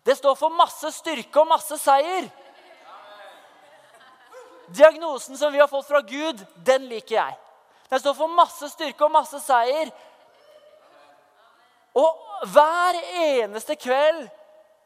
Det 0.06 0.14
står 0.18 0.36
for 0.38 0.54
masse 0.54 0.92
styrke 0.94 1.40
og 1.40 1.48
masse 1.50 1.80
seier. 1.80 2.28
Diagnosen 4.76 5.38
som 5.38 5.52
vi 5.54 5.62
har 5.62 5.70
fått 5.70 5.88
fra 5.88 6.04
Gud, 6.04 6.44
den 6.66 6.86
liker 6.90 7.16
jeg. 7.16 7.40
Den 7.90 8.00
står 8.02 8.16
for 8.18 8.32
masse 8.32 8.68
styrke 8.72 9.06
og 9.06 9.14
masse 9.14 9.40
seier. 9.44 9.92
Og 11.96 12.48
hver 12.52 12.98
eneste 13.22 13.76
kveld 13.80 14.26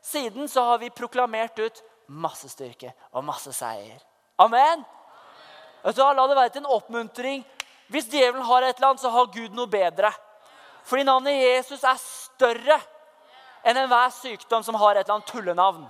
siden 0.04 0.48
så 0.48 0.64
har 0.68 0.78
vi 0.82 0.92
proklamert 0.94 1.58
ut 1.58 1.82
masse 2.10 2.48
styrke 2.50 2.92
og 3.12 3.24
masse 3.24 3.52
seier. 3.56 3.98
Amen. 4.40 4.84
Vet 5.82 5.96
du, 5.96 6.02
La 6.02 6.26
det 6.28 6.36
være 6.36 6.52
til 6.54 6.64
en 6.64 6.74
oppmuntring. 6.76 7.44
Hvis 7.90 8.08
djevelen 8.10 8.44
har 8.46 8.62
et 8.62 8.76
eller 8.76 8.92
annet, 8.92 9.02
så 9.02 9.10
har 9.10 9.32
Gud 9.34 9.56
noe 9.56 9.70
bedre. 9.70 10.12
Fordi 10.86 11.04
navnet 11.04 11.40
Jesus 11.40 11.82
er 11.84 11.98
større 12.00 12.78
enn 13.66 13.76
enhver 13.76 14.12
sykdom 14.14 14.62
som 14.64 14.78
har 14.80 14.96
et 14.96 15.04
eller 15.04 15.18
annet 15.18 15.32
tullenavn. 15.32 15.84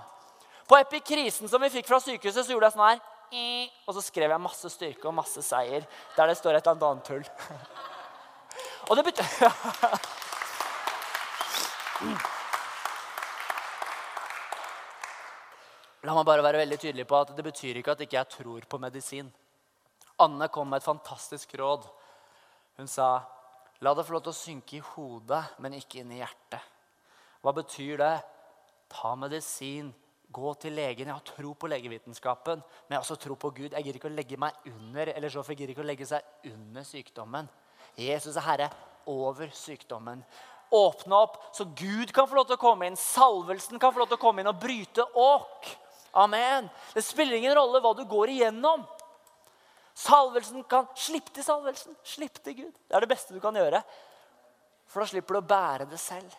På 0.67 0.79
epikrisen 0.79 1.49
som 1.51 1.61
vi 1.61 1.69
fikk 1.71 1.87
fra 1.87 1.99
sykehuset, 2.01 2.45
så 2.45 2.53
gjorde 2.53 2.69
jeg 2.69 2.75
sånn 2.77 2.87
her. 2.87 3.01
Og 3.31 3.95
så 3.95 4.01
skrev 4.03 4.29
jeg 4.33 4.43
masse 4.43 4.69
styrke 4.73 5.07
og 5.07 5.15
masse 5.15 5.41
seier 5.45 5.85
der 6.17 6.27
det 6.27 6.37
står 6.39 6.57
et 6.57 6.67
eller 6.67 6.87
annet 6.91 7.05
tull. 7.07 7.25
Og 8.89 8.97
det 8.97 9.05
betyr 9.07 9.23
La 16.01 16.15
meg 16.17 16.25
bare 16.25 16.41
være 16.41 16.57
veldig 16.63 16.79
tydelig 16.81 17.05
på 17.07 17.15
at 17.21 17.29
det 17.37 17.43
betyr 17.45 17.77
ikke 17.77 17.93
at 17.93 18.01
ikke 18.01 18.17
jeg 18.17 18.31
tror 18.33 18.61
på 18.67 18.79
medisin. 18.81 19.27
Anne 20.19 20.47
kom 20.49 20.67
med 20.73 20.81
et 20.81 20.87
fantastisk 20.89 21.53
råd. 21.61 21.85
Hun 22.77 22.87
sa, 22.89 23.21
'La 23.81 23.93
det 23.93 24.05
få 24.05 24.13
lov 24.13 24.23
til 24.25 24.33
å 24.33 24.37
synke 24.37 24.77
i 24.77 24.85
hodet, 24.93 25.43
men 25.59 25.73
ikke 25.77 25.99
inn 26.01 26.11
i 26.11 26.21
hjertet'. 26.21 26.65
Hva 27.41 27.53
betyr 27.53 27.97
det? 27.97 28.21
Ta 28.89 29.15
medisin, 29.15 29.93
gå 30.33 30.53
til 30.61 30.75
legen. 30.75 31.09
Jeg 31.09 31.15
har 31.15 31.25
tro 31.27 31.53
på 31.53 31.69
legevitenskapen, 31.71 32.61
men 32.61 32.95
jeg 32.95 32.97
har 32.97 33.05
også 33.05 33.19
tro 33.19 33.35
på 33.39 33.51
Gud. 33.55 33.71
Jeg 33.71 33.83
gidder 33.83 33.99
ikke 33.99 34.11
å 34.11 34.15
legge 34.15 34.39
meg 34.39 34.71
under 34.71 35.11
eller 35.15 35.33
så 35.33 35.43
gidder 35.47 35.73
ikke 35.73 35.83
å 35.83 35.89
legge 35.89 36.07
seg 36.09 36.51
under 36.51 36.87
sykdommen. 36.87 37.49
Jesus 37.99 38.37
er 38.39 38.47
herre 38.47 38.69
over 39.11 39.51
sykdommen. 39.55 40.23
Åpne 40.71 41.17
opp 41.17 41.37
så 41.55 41.65
Gud 41.65 42.13
kan 42.15 42.29
få 42.29 42.37
lov 42.37 42.47
til 42.47 42.55
å 42.55 42.61
komme 42.61 42.87
inn. 42.87 42.99
Salvelsen 42.99 43.79
kan 43.79 43.91
få 43.91 44.03
lov 44.03 44.11
til 44.11 44.19
å 44.19 44.23
komme 44.23 44.43
inn 44.43 44.51
og 44.51 44.59
bryte 44.61 45.03
åk. 45.19 45.67
Amen. 46.21 46.69
Det 46.95 47.03
spiller 47.03 47.39
ingen 47.39 47.55
rolle 47.55 47.81
hva 47.83 47.91
du 47.95 48.05
går 48.07 48.31
igjennom. 48.35 48.85
Salvelsen 49.97 50.63
kan 50.71 50.87
Slipp 50.95 51.27
til 51.35 51.43
salvelsen. 51.43 51.97
Slipp 52.07 52.39
til 52.43 52.63
Gud. 52.63 52.79
Det 52.87 52.95
er 52.95 53.03
det 53.03 53.11
beste 53.11 53.35
du 53.35 53.43
kan 53.43 53.55
gjøre. 53.55 53.83
For 54.87 55.03
da 55.03 55.11
slipper 55.11 55.37
du 55.37 55.41
å 55.41 55.49
bære 55.51 55.87
det 55.91 55.99
selv. 55.99 56.31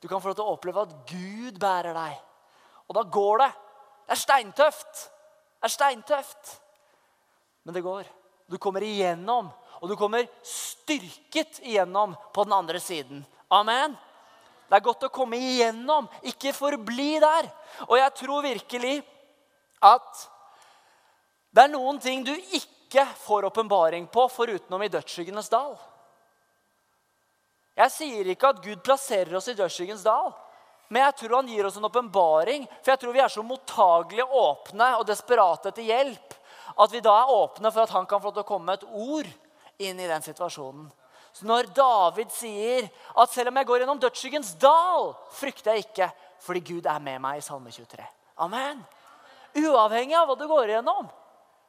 Du 0.00 0.08
kan 0.08 0.20
få 0.20 0.32
lov 0.32 0.38
til 0.38 0.44
å 0.44 0.54
oppleve 0.56 0.84
at 0.84 0.94
Gud 1.08 1.58
bærer 1.62 1.96
deg. 1.96 2.20
Og 2.92 2.98
da 2.98 3.08
går 3.08 3.38
det. 3.40 3.52
Det 4.04 4.12
er 4.12 4.20
steintøft. 4.20 4.98
Det 5.56 5.64
er 5.64 5.72
steintøft. 5.72 6.50
Men 7.64 7.74
det 7.74 7.80
går. 7.86 8.08
Du 8.52 8.58
kommer 8.60 8.84
igjennom, 8.84 9.48
og 9.80 9.88
du 9.88 9.94
kommer 9.96 10.26
styrket 10.44 11.62
igjennom 11.62 12.12
på 12.34 12.44
den 12.44 12.52
andre 12.52 12.80
siden. 12.84 13.22
Amen. 13.48 13.94
Det 14.68 14.76
er 14.76 14.84
godt 14.84 15.06
å 15.08 15.12
komme 15.14 15.38
igjennom, 15.40 16.10
ikke 16.28 16.52
forbli 16.52 17.14
der. 17.22 17.48
Og 17.88 17.96
jeg 17.96 18.12
tror 18.20 18.44
virkelig 18.44 18.98
at 19.88 20.22
det 21.52 21.64
er 21.64 21.72
noen 21.72 22.00
ting 22.00 22.26
du 22.28 22.34
ikke 22.34 23.06
får 23.24 23.48
åpenbaring 23.48 24.04
på 24.12 24.28
forutenom 24.28 24.84
i 24.84 24.92
dødsskyggenes 24.92 25.48
dal. 25.52 25.74
Jeg 27.80 27.92
sier 27.96 28.32
ikke 28.32 28.52
at 28.52 28.60
Gud 28.64 28.84
plasserer 28.84 29.32
oss 29.40 29.48
i 29.48 29.56
dødsskyggens 29.56 30.04
dal. 30.04 30.34
Men 30.92 31.06
jeg 31.06 31.16
tror 31.22 31.38
han 31.38 31.48
gir 31.48 31.64
oss 31.64 31.78
en 31.80 31.88
åpenbaring, 31.88 32.66
for 32.82 32.92
jeg 32.92 33.00
tror 33.00 33.14
vi 33.16 33.22
er 33.24 33.32
så 33.32 33.42
mottagelige, 33.46 34.26
åpne 34.28 34.90
og 34.98 35.06
desperate 35.08 35.72
etter 35.72 35.88
hjelp 35.88 36.38
at 36.72 36.92
vi 36.92 37.00
da 37.04 37.14
er 37.22 37.32
åpne 37.32 37.70
for 37.72 37.84
at 37.84 37.92
han 37.92 38.08
kan 38.08 38.20
få 38.22 38.32
til 38.32 38.44
å 38.44 38.48
komme 38.48 38.70
med 38.70 38.80
et 38.80 38.88
ord 38.88 39.28
inn 39.82 40.00
i 40.00 40.08
den 40.08 40.24
situasjonen. 40.24 40.88
Så 41.32 41.48
når 41.48 41.70
David 41.72 42.32
sier 42.34 42.88
at 43.16 43.32
selv 43.32 43.48
om 43.48 43.60
jeg 43.60 43.68
går 43.68 43.82
gjennom 43.82 44.00
dødsskyggens 44.00 44.54
dal, 44.60 45.14
frykter 45.32 45.72
jeg 45.72 45.86
ikke, 45.86 46.10
fordi 46.44 46.64
Gud 46.74 46.88
er 46.88 47.00
med 47.00 47.22
meg 47.24 47.40
i 47.40 47.44
Salme 47.44 47.72
23. 47.72 48.04
Amen. 48.44 48.82
Uavhengig 49.56 50.16
av 50.18 50.28
hva 50.28 50.36
du 50.36 50.44
går 50.48 50.74
igjennom. 50.74 51.08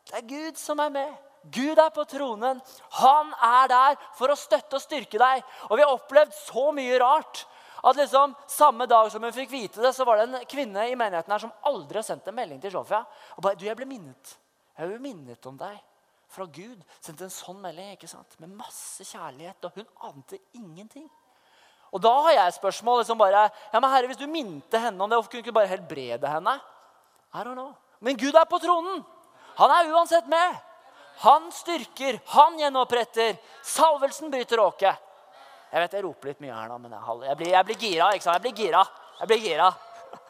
Det 0.09 0.19
er 0.19 0.27
Gud 0.27 0.59
som 0.59 0.81
er 0.83 0.91
med. 0.91 1.13
Gud 1.51 1.79
er 1.79 1.91
på 1.95 2.03
tronen. 2.07 2.59
Han 2.99 3.31
er 3.43 3.71
der 3.71 3.97
for 4.17 4.31
å 4.31 4.39
støtte 4.39 4.79
og 4.79 4.83
styrke 4.83 5.19
deg. 5.19 5.43
Og 5.69 5.79
vi 5.79 5.83
har 5.83 5.95
opplevd 5.95 6.35
så 6.35 6.69
mye 6.75 6.99
rart. 6.99 7.45
At 7.83 7.97
liksom, 7.99 8.35
Samme 8.47 8.85
dag 8.87 9.11
som 9.11 9.23
hun 9.23 9.33
fikk 9.35 9.51
vite 9.51 9.81
det, 9.83 9.93
så 9.95 10.05
var 10.07 10.19
det 10.19 10.27
en 10.27 10.45
kvinne 10.49 10.85
i 10.87 10.95
menigheten 10.95 11.33
her 11.35 11.41
som 11.43 11.51
aldri 11.67 11.99
har 11.99 12.05
sendt 12.07 12.27
en 12.29 12.37
melding 12.37 12.61
til 12.63 12.71
Sofia. 12.71 13.01
Og 13.35 13.43
bare, 13.43 13.59
du, 13.59 13.65
jeg 13.67 13.75
ble 13.79 13.87
minnet. 13.89 14.37
Jeg 14.77 14.89
ble 14.89 15.01
minnet 15.03 15.49
om 15.49 15.57
deg 15.59 15.75
fra 16.33 16.47
Gud. 16.47 16.79
Sendte 17.03 17.27
en 17.27 17.33
sånn 17.33 17.59
melding 17.61 17.91
ikke 17.93 18.09
sant? 18.09 18.39
med 18.39 18.55
masse 18.55 19.05
kjærlighet. 19.05 19.67
Og 19.67 19.81
hun 19.81 20.09
ante 20.09 20.39
ingenting. 20.55 21.09
Og 21.93 22.01
da 22.01 22.13
har 22.25 22.37
jeg 22.37 22.47
et 22.47 22.57
spørsmål. 22.57 23.03
liksom 23.03 23.19
bare, 23.19 23.49
ja, 23.73 23.79
men 23.79 23.91
herre, 23.91 24.07
Hvis 24.07 24.21
du 24.21 24.27
minte 24.27 24.79
henne 24.79 25.03
om 25.03 25.09
det, 25.09 25.17
hvorfor 25.17 25.31
kunne 25.31 25.43
du 25.43 25.49
ikke 25.49 25.59
bare 25.59 25.73
helbrede 25.75 26.27
henne? 26.27 26.59
I 27.33 27.43
don't 27.43 27.53
know. 27.53 27.73
Men 27.99 28.17
Gud 28.17 28.35
er 28.35 28.45
på 28.45 28.59
tronen. 28.59 29.03
Han 29.57 29.71
er 29.71 29.91
uansett 29.93 30.27
med. 30.27 30.55
Han 31.21 31.51
styrker, 31.51 32.19
han 32.25 32.57
gjenoppretter. 32.57 33.37
Salvelsen 33.61 34.31
bryter 34.31 34.59
åket. 34.59 34.97
Jeg 35.73 35.81
vet 35.81 35.95
jeg 35.97 36.05
roper 36.05 36.29
litt 36.29 36.41
mye 36.43 36.53
her 36.53 36.67
nå, 36.69 36.75
men 36.83 36.91
jeg, 36.93 37.37
blir, 37.39 37.47
jeg 37.49 37.65
blir 37.65 37.77
gira. 37.81 38.11
ikke 38.13 38.27
sant? 38.27 38.35
Jeg 38.37 38.43
blir 38.45 38.59
gira. 38.61 38.83
Jeg 39.17 39.29
blir 39.31 39.39
gira. 39.41 39.69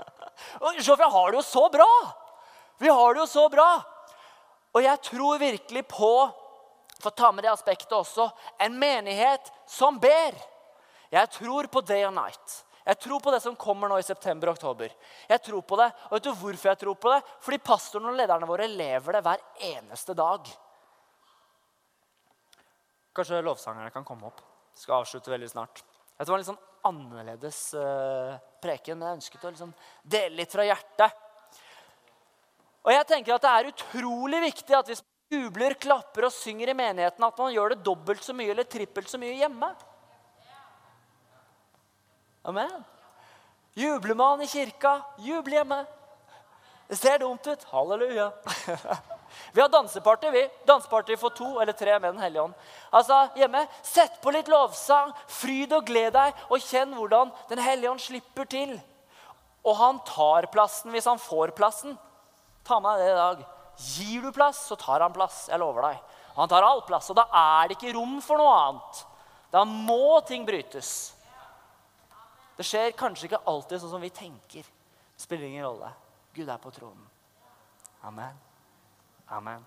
Og 0.64 0.78
vi 0.80 1.10
har 1.16 1.34
det 1.34 1.36
jo 1.36 1.44
så 1.44 1.64
bra! 1.74 1.90
Vi 2.80 2.88
har 2.88 3.14
det 3.14 3.20
jo 3.20 3.26
så 3.28 3.44
bra. 3.52 3.68
Og 4.74 4.86
jeg 4.86 5.02
tror 5.04 5.42
virkelig 5.42 5.84
på, 5.92 6.12
for 6.96 7.10
å 7.12 7.18
ta 7.20 7.32
med 7.36 7.44
det 7.44 7.52
aspektet 7.52 7.92
også, 7.92 8.30
en 8.64 8.78
menighet 8.80 9.52
som 9.68 10.00
ber. 10.00 10.38
Jeg 11.12 11.30
tror 11.36 11.68
på 11.68 11.84
day 11.92 12.08
and 12.08 12.16
night. 12.18 12.64
Jeg 12.88 13.00
tror 13.04 13.20
på 13.24 13.36
det 13.36 13.42
som 13.44 13.60
kommer 13.60 13.92
nå 13.92 14.00
i 14.00 14.08
september 14.08 14.50
og 14.50 14.58
oktober. 14.58 14.96
Jeg 15.28 15.44
tror 15.44 15.68
på 15.68 15.80
det, 15.80 15.90
og 16.08 16.16
vet 16.16 16.26
du 16.26 16.32
hvorfor 16.32 16.72
jeg 16.72 16.82
tror 16.82 16.98
på 17.00 17.12
det? 17.14 17.20
Fordi 17.44 17.62
pastoren 17.68 18.10
og 18.12 18.18
lederne 18.18 18.48
våre 18.48 18.72
lever 18.72 19.20
det 19.20 19.24
hver 19.28 19.44
eneste 19.74 20.16
dag. 20.16 20.50
Kanskje 23.14 23.44
lovsangerne 23.46 23.92
kan 23.94 24.08
komme 24.08 24.32
opp. 24.32 24.42
Skal 24.76 25.02
avslutte 25.02 25.32
veldig 25.32 25.50
snart. 25.52 25.84
Det 26.18 26.30
var 26.30 26.38
en 26.38 26.44
litt 26.44 26.52
sånn 26.52 26.62
annerledes 26.84 27.60
uh, 27.80 28.36
preken, 28.64 28.98
men 29.00 29.08
jeg 29.08 29.20
ønsket 29.20 29.46
å 29.46 29.52
liksom 29.54 29.74
dele 30.04 30.42
litt 30.42 30.54
fra 30.54 30.66
hjertet. 30.68 31.20
Og 32.84 32.92
jeg 32.92 33.08
tenker 33.08 33.36
at 33.36 33.46
Det 33.46 33.52
er 33.54 33.72
utrolig 33.72 34.42
viktig 34.44 34.76
at 34.76 34.90
hvis 34.92 35.04
man 35.04 35.40
jubler, 35.40 35.76
klapper 35.80 36.28
og 36.28 36.36
synger 36.36 36.74
i 36.74 36.78
menigheten, 36.78 37.26
at 37.26 37.40
man 37.40 37.54
gjør 37.54 37.74
det 37.74 37.86
dobbelt 37.86 38.24
så 38.26 38.36
mye 38.38 38.52
eller 38.54 38.68
trippelt 38.70 39.10
så 39.10 39.20
mye 39.22 39.38
hjemme. 39.40 39.72
Amen. 42.44 42.84
Jubler 43.80 44.20
man 44.20 44.44
i 44.44 44.50
kirka, 44.52 45.00
jubel 45.24 45.58
hjemme. 45.58 45.80
Det 46.90 47.00
ser 47.00 47.24
dumt 47.24 47.48
ut. 47.48 47.64
Halleluja. 47.72 48.30
Vi 49.52 49.62
har 49.62 49.70
danseparty, 49.70 50.30
vi. 50.32 50.44
Danseparty 50.66 51.18
for 51.20 51.36
to 51.36 51.60
eller 51.62 51.76
tre 51.78 52.00
med 52.00 52.14
Den 52.14 52.22
hellige 52.24 52.42
ånd. 52.42 52.54
Altså, 52.92 53.28
hjemme, 53.36 53.66
Sett 53.82 54.22
på 54.22 54.32
litt 54.32 54.48
lovsang, 54.52 55.12
fryd 55.28 55.74
og 55.76 55.86
gled 55.86 56.14
deg, 56.16 56.34
og 56.50 56.64
kjenn 56.64 56.96
hvordan 56.96 57.32
Den 57.50 57.62
hellige 57.64 57.92
ånd 57.92 58.02
slipper 58.02 58.48
til. 58.50 58.78
Og 59.64 59.78
han 59.80 60.00
tar 60.08 60.50
plassen 60.52 60.92
hvis 60.92 61.08
han 61.08 61.22
får 61.22 61.56
plassen. 61.58 61.98
Ta 62.64 62.80
med 62.80 63.00
deg 63.00 63.08
det 63.08 63.14
i 63.14 63.22
dag. 63.22 63.44
Gir 63.84 64.22
du 64.22 64.32
plass, 64.36 64.68
så 64.68 64.78
tar 64.80 65.02
han 65.04 65.16
plass. 65.16 65.48
Jeg 65.50 65.60
lover 65.60 65.90
deg. 65.90 66.20
Han 66.36 66.50
tar 66.50 66.66
all 66.66 66.82
plass, 66.88 67.10
og 67.12 67.18
da 67.18 67.28
er 67.30 67.70
det 67.70 67.78
ikke 67.78 67.94
rom 67.98 68.20
for 68.24 68.42
noe 68.42 68.54
annet. 68.68 69.04
Da 69.54 69.64
må 69.66 70.20
ting 70.26 70.46
brytes. 70.48 71.14
Det 72.58 72.66
skjer 72.66 72.96
kanskje 72.98 73.30
ikke 73.30 73.44
alltid 73.50 73.82
sånn 73.82 73.94
som 73.96 74.02
vi 74.02 74.14
tenker. 74.14 74.66
Det 74.66 75.26
spiller 75.26 75.50
ingen 75.50 75.66
rolle. 75.66 75.92
Gud 76.34 76.50
er 76.50 76.62
på 76.62 76.74
tronen. 76.74 77.06
Amen. 78.04 78.38
Amen. 79.30 79.66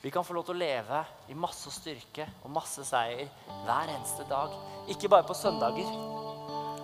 Vi 0.00 0.10
kan 0.10 0.24
få 0.24 0.32
lov 0.32 0.44
til 0.46 0.54
å 0.54 0.58
leve 0.62 0.98
i 1.28 1.34
masse 1.34 1.70
styrke 1.74 2.24
og 2.46 2.52
masse 2.54 2.84
seier 2.86 3.26
hver 3.66 3.90
eneste 3.92 4.24
dag. 4.30 4.54
Ikke 4.88 5.10
bare 5.10 5.26
på 5.26 5.34
søndager. 5.36 5.88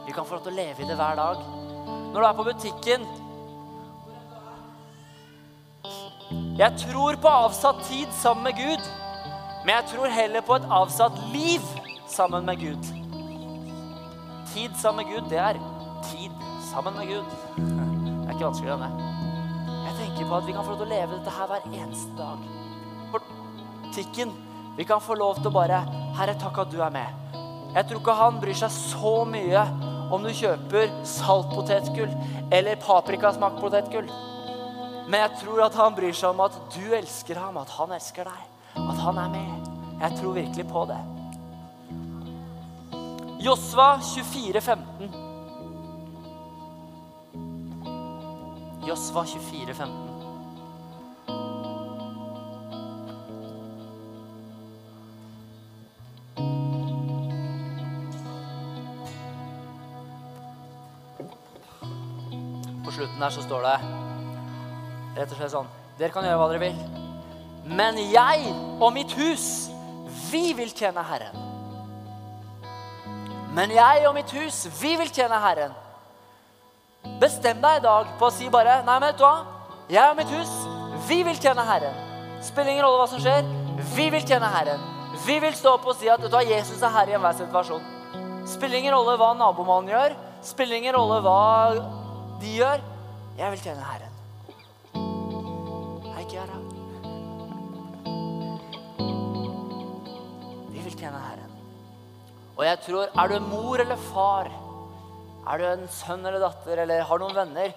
Vi 0.04 0.12
kan 0.12 0.26
få 0.26 0.36
lov 0.36 0.42
til 0.44 0.52
å 0.52 0.58
leve 0.58 0.82
i 0.82 0.88
det 0.88 0.96
hver 0.98 1.16
dag. 1.16 1.44
Når 2.10 2.18
du 2.18 2.26
er 2.26 2.36
på 2.38 2.48
butikken 2.50 3.06
Jeg 6.58 6.76
tror 6.78 7.16
på 7.18 7.28
avsatt 7.28 7.80
tid 7.88 8.12
sammen 8.14 8.44
med 8.46 8.58
Gud, 8.58 8.84
men 9.64 9.72
jeg 9.74 9.88
tror 9.90 10.12
heller 10.12 10.44
på 10.46 10.54
et 10.54 10.68
avsatt 10.70 11.16
liv 11.32 11.64
sammen 12.14 12.46
med 12.46 12.60
Gud. 12.60 12.90
Tid 14.54 14.76
sammen 14.78 15.02
med 15.02 15.14
Gud, 15.14 15.30
det 15.30 15.38
er 15.38 15.58
tid 16.06 16.30
sammen 16.70 16.94
med 16.94 17.08
Gud. 17.10 17.24
Det 17.56 18.28
er 18.28 18.34
ikke 18.36 18.46
vanskeligere 18.46 18.76
enn 18.78 18.84
det. 18.84 19.10
Jeg 19.84 19.94
tenker 19.98 20.28
på 20.28 20.36
at 20.38 20.46
vi 20.46 20.54
kan 20.54 20.66
få 20.66 20.74
lov 20.74 20.82
til 20.82 20.86
å 20.86 20.92
leve 20.92 21.16
dette 21.16 21.34
her 21.34 21.50
hver 21.50 21.66
eneste 21.72 22.18
dag. 22.18 22.44
for 23.10 23.22
tikken. 23.94 24.32
Vi 24.76 24.84
kan 24.84 25.00
få 25.00 25.14
lov 25.14 25.36
til 25.36 25.46
å 25.46 25.54
bare 25.54 25.80
Herre, 26.18 26.34
takk 26.38 26.58
at 26.58 26.70
du 26.70 26.80
er 26.82 26.90
med. 26.90 27.06
Jeg 27.74 27.86
tror 27.88 28.00
ikke 28.00 28.14
han 28.18 28.40
bryr 28.40 28.54
seg 28.58 28.70
så 28.70 29.14
mye 29.26 29.64
om 30.14 30.22
du 30.22 30.30
kjøper 30.30 30.90
saltpotetgull 31.04 32.10
eller 32.54 32.78
paprikasmakt 32.82 33.60
potetgull. 33.60 34.06
Men 35.08 35.20
jeg 35.20 35.40
tror 35.42 35.64
at 35.66 35.74
han 35.74 35.94
bryr 35.94 36.14
seg 36.14 36.30
om 36.30 36.44
at 36.46 36.58
du 36.74 36.94
elsker 36.94 37.38
ham, 37.38 37.58
at 37.58 37.70
han 37.78 37.92
elsker 37.92 38.30
deg. 38.30 38.46
At 38.78 39.02
han 39.02 39.18
er 39.18 39.34
med. 39.34 39.68
Jeg 40.00 40.18
tror 40.20 40.38
virkelig 40.38 40.68
på 40.70 40.86
det. 40.90 41.13
Josva 43.44 44.00
24, 44.00 44.60
15. 44.60 45.10
Josva 48.86 49.24
24, 49.26 49.74
15. 49.74 49.92
På 62.84 62.90
slutten 62.90 63.20
der 63.20 63.30
så 63.30 63.42
står 63.42 63.60
det 63.60 63.80
Rett 65.14 65.28
og 65.28 65.36
slett 65.36 65.52
sånn. 65.52 65.68
Dere 66.00 66.08
kan 66.16 66.24
gjøre 66.24 66.40
hva 66.40 66.48
dere 66.48 66.64
vil. 66.64 66.76
Men 67.68 68.00
jeg 68.08 68.56
og 68.80 68.88
mitt 68.96 69.12
hus, 69.20 69.68
vi 70.32 70.56
vil 70.56 70.72
tjene 70.72 71.04
Herren. 71.04 71.43
Men 73.54 73.70
jeg 73.70 74.06
og 74.08 74.14
mitt 74.16 74.30
hus, 74.34 74.64
vi 74.80 74.94
vil 74.98 75.10
tjene 75.14 75.38
Herren. 75.42 75.74
Bestem 77.20 77.60
deg 77.62 77.78
i 77.78 77.84
dag 77.84 78.14
på 78.18 78.26
å 78.26 78.32
si 78.32 78.48
bare 78.50 78.80
Nei, 78.82 78.96
men 78.96 79.10
vet 79.10 79.20
du 79.20 79.26
hva? 79.26 79.34
Jeg 79.92 80.10
og 80.10 80.16
mitt 80.18 80.32
hus, 80.32 80.52
vi 81.08 81.20
vil 81.26 81.38
tjene 81.38 81.66
Herren. 81.68 82.00
Spiller 82.42 82.72
ingen 82.74 82.86
rolle 82.86 83.02
hva 83.02 83.10
som 83.12 83.22
skjer. 83.22 83.44
Vi 83.94 84.08
vil 84.14 84.24
tjene 84.26 84.50
Herren. 84.50 84.82
Vi 85.26 85.38
vil 85.40 85.54
stå 85.54 85.76
opp 85.76 85.86
og 85.86 85.98
si 85.98 86.10
at 86.10 86.22
vet 86.22 86.32
du 86.32 86.34
hva, 86.34 86.42
Jesus 86.44 86.82
er 86.82 86.92
herre 86.92 87.14
i 87.14 87.18
enhver 87.18 87.36
situasjon. 87.38 87.84
Spiller 88.50 88.80
ingen 88.80 88.96
rolle 88.96 89.14
hva 89.20 89.30
nabomannen 89.38 89.92
gjør. 89.94 90.18
Spiller 90.44 90.80
ingen 90.80 90.96
rolle 90.96 91.20
hva 91.24 91.38
de 92.42 92.58
gjør. 92.58 92.82
Jeg 93.38 93.54
vil 93.54 93.64
tjene 93.68 93.86
Herren 93.92 94.14
gjøre. 96.34 96.58
Vi 100.72 100.78
vil 100.78 100.98
tjene 100.98 101.18
Herren. 101.18 101.53
Og 102.54 102.62
jeg 102.62 102.80
tror, 102.86 103.10
er 103.10 103.28
du 103.30 103.34
en 103.36 103.48
mor 103.50 103.82
eller 103.82 103.98
far, 104.12 104.50
er 105.44 105.60
du 105.60 105.66
en 105.68 105.88
sønn 105.90 106.22
eller 106.22 106.42
datter 106.42 106.84
eller 106.84 107.02
har 107.08 107.20
noen 107.20 107.34
venner, 107.36 107.74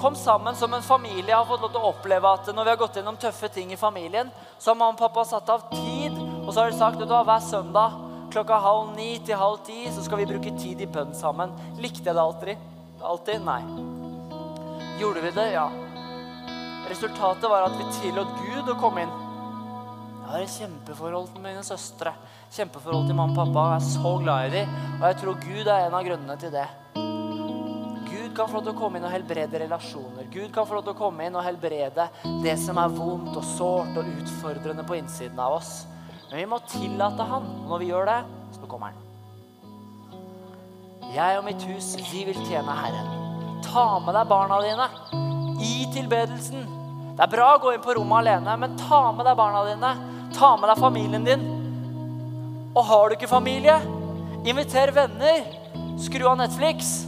kom 0.00 0.16
sammen 0.16 0.56
som 0.56 0.72
en 0.74 0.82
familie. 0.82 1.34
Har 1.34 1.44
fått 1.44 1.60
lov 1.60 1.74
til 1.74 1.82
å 1.82 1.90
oppleve 1.92 2.30
at 2.32 2.48
når 2.54 2.64
vi 2.64 2.72
har 2.72 2.80
gått 2.80 2.96
gjennom 2.96 3.18
tøffe 3.20 3.50
ting 3.52 3.74
i 3.74 3.80
familien, 3.80 4.30
så 4.58 4.72
har 4.72 4.78
mamma 4.80 4.96
og 4.96 5.02
pappa 5.02 5.26
satt 5.28 5.52
av 5.52 5.68
tid, 5.74 6.16
og 6.16 6.48
så 6.54 6.62
har 6.62 6.72
de 6.72 6.78
sagt 6.78 7.04
at 7.04 7.12
hver 7.12 7.44
søndag 7.44 7.98
klokka 8.30 8.60
halv 8.62 8.94
ni 8.94 9.10
til 9.26 9.38
halv 9.38 9.58
ti 9.66 9.82
så 9.90 10.04
skal 10.06 10.22
vi 10.22 10.28
bruke 10.30 10.52
tid 10.56 10.80
i 10.80 10.88
bønn 10.88 11.12
sammen. 11.18 11.52
Likte 11.82 12.06
jeg 12.06 12.16
det 12.16 12.24
alltid? 12.24 12.66
Alltid? 13.02 13.44
Nei. 13.44 13.60
Gjorde 15.00 15.24
vi 15.24 15.32
det? 15.36 15.48
Ja. 15.56 15.66
Resultatet 16.90 17.50
var 17.50 17.68
at 17.68 17.76
vi 17.78 17.88
tillot 18.00 18.30
Gud 18.44 18.70
å 18.70 18.78
komme 18.80 19.04
inn. 19.04 19.16
Jeg 20.20 20.30
har 20.30 20.44
et 20.44 20.54
kjempeforhold 20.54 21.32
til 21.34 21.42
mine 21.42 21.62
søstre. 21.66 22.14
Kjempeforhold 22.50 23.06
til 23.06 23.14
mamma 23.14 23.30
og 23.30 23.52
pappa. 23.52 23.64
Jeg 23.70 23.78
er 23.78 23.84
så 23.86 24.12
glad 24.18 24.46
i 24.48 24.54
dem. 24.56 24.70
Og 24.96 25.04
jeg 25.06 25.16
tror 25.20 25.36
Gud 25.38 25.68
er 25.68 25.84
en 25.84 25.94
av 25.94 26.02
grunnene 26.02 26.34
til 26.40 26.50
det. 26.50 26.64
Gud 28.08 28.32
kan 28.34 28.48
få 28.50 28.56
lov 28.56 28.64
til 28.64 28.72
å 28.72 28.78
komme 28.80 28.98
inn 28.98 29.06
og 29.06 29.12
helbrede 29.14 29.60
relasjoner. 29.62 30.26
Gud 30.34 30.48
kan 30.54 30.66
få 30.66 30.74
lov 30.74 30.88
til 30.88 30.96
å 30.96 30.98
komme 30.98 31.28
inn 31.28 31.38
og 31.38 31.46
helbrede 31.46 32.08
det 32.42 32.56
som 32.58 32.80
er 32.82 32.96
vondt 32.96 33.38
og 33.38 33.46
sårt 33.52 34.00
og 34.00 34.10
utfordrende 34.16 34.82
på 34.88 34.98
innsiden 34.98 35.38
av 35.38 35.60
oss. 35.60 35.70
Men 36.24 36.40
vi 36.40 36.48
må 36.50 36.58
tillate 36.66 37.28
Han. 37.30 37.46
Når 37.70 37.84
vi 37.84 37.92
gjør 37.92 38.10
det, 38.10 38.18
så 38.58 38.66
kommer 38.66 38.96
Han. 38.96 39.06
Jeg 41.14 41.38
og 41.38 41.46
mitt 41.46 41.62
hus, 41.70 41.92
vi 42.10 42.24
vil 42.32 42.42
tjene 42.48 42.76
Herren. 42.82 43.14
Ta 43.66 43.86
med 44.02 44.14
deg 44.18 44.26
barna 44.30 44.58
dine 44.66 44.90
i 45.62 45.86
tilbedelsen. 45.94 46.66
Det 47.14 47.28
er 47.28 47.30
bra 47.30 47.54
å 47.54 47.62
gå 47.62 47.76
inn 47.76 47.86
på 47.86 47.94
rommet 47.94 48.24
alene, 48.24 48.58
men 48.58 48.76
ta 48.78 49.04
med 49.14 49.26
deg 49.30 49.38
barna 49.38 49.62
dine. 49.70 49.94
Ta 50.34 50.56
med 50.58 50.70
deg 50.70 50.82
familien 50.82 51.30
din. 51.30 51.59
Og 52.74 52.84
har 52.86 53.08
du 53.08 53.16
ikke 53.16 53.30
familie, 53.30 53.76
inviter 54.46 54.92
venner. 54.94 55.56
skru 56.00 56.24
av 56.24 56.38
Netflix 56.40 57.04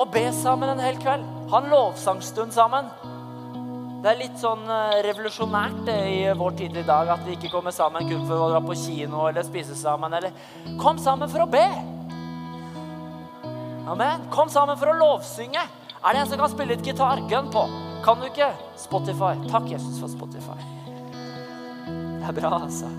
og 0.00 0.08
be 0.10 0.24
sammen 0.34 0.70
en 0.72 0.80
hel 0.80 0.96
kveld. 0.98 1.24
Ha 1.50 1.58
en 1.60 1.68
lovsangstund 1.70 2.54
sammen. 2.54 2.88
Det 4.02 4.10
er 4.10 4.18
litt 4.18 4.38
sånn 4.40 4.64
eh, 4.66 5.02
revolusjonært 5.06 5.84
det, 5.86 5.98
i 6.10 6.22
vår 6.34 6.56
tid 6.58 6.78
i 6.80 6.86
dag 6.86 7.12
at 7.14 7.22
vi 7.26 7.36
ikke 7.36 7.52
kommer 7.52 7.74
sammen 7.74 8.08
kun 8.08 8.24
for 8.26 8.40
å 8.40 8.48
dra 8.50 8.62
på 8.64 8.74
kino 8.74 9.28
eller 9.28 9.46
spise 9.46 9.76
sammen. 9.78 10.16
Eller 10.18 10.34
kom 10.80 10.98
sammen 10.98 11.30
for 11.30 11.44
å 11.44 11.50
be. 11.52 11.62
Amen. 13.92 14.26
Kom 14.34 14.50
sammen 14.50 14.80
for 14.80 14.90
å 14.90 14.98
lovsynge. 14.98 15.62
Er 16.02 16.16
det 16.16 16.24
en 16.24 16.32
som 16.32 16.42
kan 16.42 16.50
spille 16.50 16.74
litt 16.74 16.86
gitar? 16.86 17.22
Gun 17.30 17.52
på. 17.54 17.68
Kan 18.02 18.18
du 18.18 18.26
ikke? 18.26 18.50
Spotify. 18.80 19.36
Takk, 19.46 19.70
Jesus, 19.70 20.00
for 20.02 20.10
Spotify. 20.10 20.58
Det 21.86 22.26
er 22.26 22.38
bra, 22.42 22.56
altså. 22.64 22.90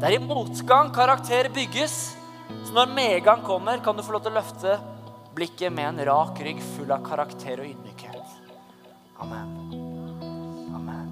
Det 0.00 0.08
er 0.08 0.14
i 0.16 0.18
motgang 0.24 0.88
karakter 0.96 1.50
bygges. 1.52 1.94
Så 2.64 2.72
når 2.72 2.88
medgang 2.96 3.42
kommer, 3.44 3.82
kan 3.84 3.92
du 3.96 4.00
få 4.00 4.14
lov 4.14 4.22
til 4.24 4.32
å 4.32 4.38
løfte 4.38 4.78
blikket 5.36 5.74
med 5.76 5.90
en 5.90 6.06
rak 6.08 6.38
rygg 6.40 6.62
full 6.64 6.88
av 6.94 7.02
karakter 7.04 7.60
og 7.60 7.66
ydmykhet. 7.68 8.30
Amen. 9.20 9.50
Amen. 10.78 11.10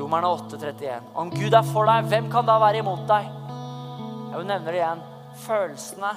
Romerne 0.00 0.32
8,31. 0.34 1.06
Om 1.22 1.30
Gud 1.36 1.54
er 1.54 1.68
for 1.70 1.86
deg, 1.86 2.08
hvem 2.10 2.26
kan 2.34 2.50
da 2.50 2.56
være 2.64 2.82
imot 2.82 3.06
deg? 3.12 3.30
Jeg 4.32 4.48
nevner 4.50 4.72
det 4.72 4.80
igjen. 4.80 5.06
Følelsene 5.44 6.12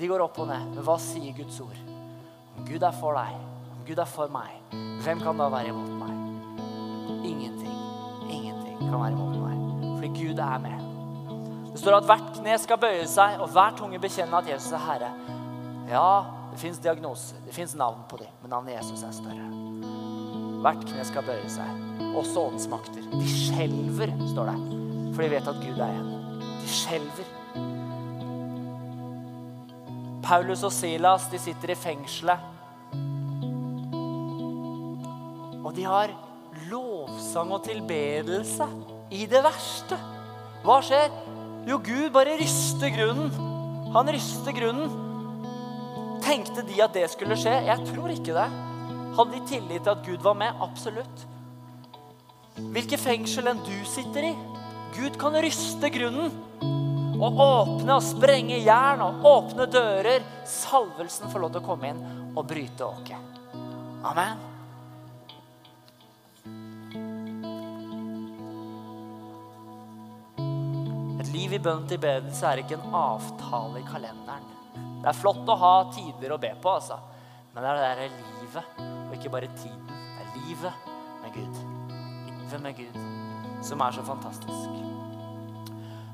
de 0.00 0.08
går 0.08 0.24
opp 0.24 0.40
og 0.40 0.48
ned. 0.54 0.72
Men 0.72 0.88
hva 0.88 0.96
sier 1.04 1.36
Guds 1.36 1.60
ord? 1.60 1.76
Om 2.56 2.64
Gud 2.64 2.80
er 2.80 2.96
for 2.96 3.20
deg, 3.20 3.36
Gud 3.86 3.98
er 4.02 4.08
for 4.10 4.30
meg, 4.32 4.50
hvem 5.04 5.20
kan 5.22 5.38
da 5.38 5.46
være 5.52 5.70
imot 5.70 5.92
meg? 6.00 6.14
Ingenting. 7.22 7.76
Ingenting 8.26 8.80
kan 8.80 8.96
være 8.98 9.12
imot 9.14 9.36
meg. 9.44 9.60
Fordi 9.98 10.08
Gud 10.16 10.40
er 10.42 10.58
med. 10.64 10.80
Det 11.70 11.80
står 11.80 12.00
at 12.00 12.08
hvert 12.08 12.32
kne 12.34 12.56
skal 12.58 12.80
bøye 12.82 13.04
seg, 13.06 13.36
og 13.38 13.52
hver 13.54 13.76
tunge 13.78 14.00
bekjenne 14.02 14.40
at 14.40 14.48
Jesus 14.50 14.72
er 14.74 14.82
Herre. 14.88 15.10
Ja, 15.86 16.08
det 16.50 16.58
fins 16.58 16.80
diagnoser, 16.82 17.38
det 17.46 17.54
fins 17.54 17.76
navn 17.78 18.02
på 18.10 18.18
dem, 18.18 18.32
men 18.42 18.50
navnet 18.50 18.74
Jesus 18.74 19.04
er 19.06 19.14
større. 19.14 19.46
Hvert 20.64 20.82
kne 20.88 21.06
skal 21.06 21.28
bøye 21.28 21.52
seg. 21.52 21.86
Også 22.16 22.42
åndsmakter. 22.48 23.06
De 23.12 23.28
skjelver, 23.30 24.10
står 24.32 24.50
det. 24.50 24.58
For 25.14 25.22
de 25.22 25.30
vet 25.36 25.52
at 25.52 25.62
Gud 25.62 25.78
er 25.78 25.94
en. 25.94 26.10
De 26.42 26.74
skjelver. 26.74 27.30
Paulus 30.26 30.66
og 30.66 30.74
Silas 30.74 31.30
de 31.30 31.38
sitter 31.38 31.70
i 31.70 31.78
fengselet. 31.78 32.55
De 35.76 35.84
har 35.84 36.12
lovsang 36.70 37.52
og 37.52 37.64
tilbedelse 37.66 38.66
i 39.12 39.26
det 39.28 39.42
verste. 39.44 39.98
Hva 40.64 40.80
skjer? 40.84 41.12
Jo, 41.66 41.78
Gud 41.82 42.08
bare 42.14 42.38
ryster 42.40 42.92
grunnen. 42.94 43.30
Han 43.94 44.10
ryster 44.12 44.54
grunnen. 44.56 45.04
Tenkte 46.24 46.64
de 46.66 46.80
at 46.82 46.96
det 46.96 47.06
skulle 47.12 47.36
skje? 47.38 47.54
Jeg 47.68 47.86
tror 47.90 48.10
ikke 48.14 48.34
det. 48.34 48.48
Hadde 49.16 49.32
de 49.36 49.42
tillit 49.48 49.84
til 49.84 49.92
at 49.92 50.04
Gud 50.06 50.24
var 50.24 50.36
med? 50.38 50.58
Absolutt. 50.64 51.26
Hvilket 52.56 53.02
fengsel 53.02 53.50
enn 53.50 53.62
du 53.66 53.76
sitter 53.88 54.30
i. 54.30 54.34
Gud 54.96 55.18
kan 55.20 55.36
ryste 55.44 55.90
grunnen 55.92 56.32
og 57.16 57.40
åpne 57.40 57.96
og 57.96 58.04
sprenge 58.04 58.58
jern 58.64 59.04
og 59.04 59.24
åpne 59.28 59.68
dører. 59.72 60.24
Salvelsen 60.48 61.32
får 61.32 61.44
lov 61.44 61.54
til 61.54 61.64
å 61.64 61.68
komme 61.68 61.92
inn 61.92 62.04
og 62.34 62.44
bryte 62.48 62.84
åket. 62.88 63.40
Amen. 64.06 64.55
Liv 71.36 71.56
i 71.56 71.60
bønn 71.62 71.84
til 71.88 72.00
bedelse 72.00 72.48
er 72.48 72.62
ikke 72.62 72.78
en 72.78 72.94
avtale 72.96 73.82
i 73.82 73.86
kalenderen. 73.86 74.48
Det 75.02 75.10
er 75.10 75.18
flott 75.18 75.48
å 75.52 75.58
ha 75.60 75.74
tider 75.92 76.32
å 76.34 76.40
be 76.40 76.52
på, 76.62 76.72
altså. 76.78 76.98
men 77.52 77.62
det 77.62 77.70
er 77.70 77.80
det 77.80 77.86
der 77.86 78.16
livet, 78.40 78.80
og 78.80 79.14
ikke 79.18 79.32
bare 79.34 79.52
tiden. 79.58 79.84
Det 79.90 80.24
er 80.24 80.32
livet 80.40 80.88
med 81.22 81.36
Gud. 81.36 81.60
Livet 82.30 82.64
med 82.64 82.80
Gud, 82.80 82.98
som 83.68 83.84
er 83.84 83.96
så 83.96 84.04
fantastisk. 84.06 84.82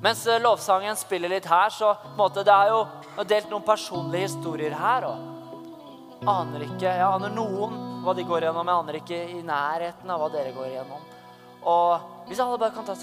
Mens 0.02 0.24
eh, 0.26 0.40
lovsangen 0.42 0.98
spiller 0.98 1.30
litt 1.30 1.46
her, 1.46 1.70
så 1.70 1.94
måte, 2.18 2.42
det 2.42 2.54
er 2.54 2.72
jo 2.72 2.82
delt 3.28 3.50
noen 3.52 3.62
personlige 3.66 4.26
historier 4.26 4.74
her. 4.74 5.06
og 5.06 6.28
aner 6.28 6.66
ikke, 6.66 6.86
Jeg 6.90 7.06
aner 7.06 7.30
noen 7.34 7.78
hva 8.02 8.14
de 8.14 8.26
går 8.26 8.48
gjennom, 8.48 8.66
jeg 8.66 8.82
aner 8.82 8.98
ikke 8.98 9.18
i 9.30 9.42
nærheten 9.46 10.10
av 10.10 10.22
hva 10.22 10.28
dere 10.34 10.54
går 10.54 10.72
gjennom. 10.74 11.10
Og 11.70 12.26
hvis 12.26 12.40
alle 12.42 12.58
bare 12.58 12.74
kan 12.74 12.86
ta 12.86 12.96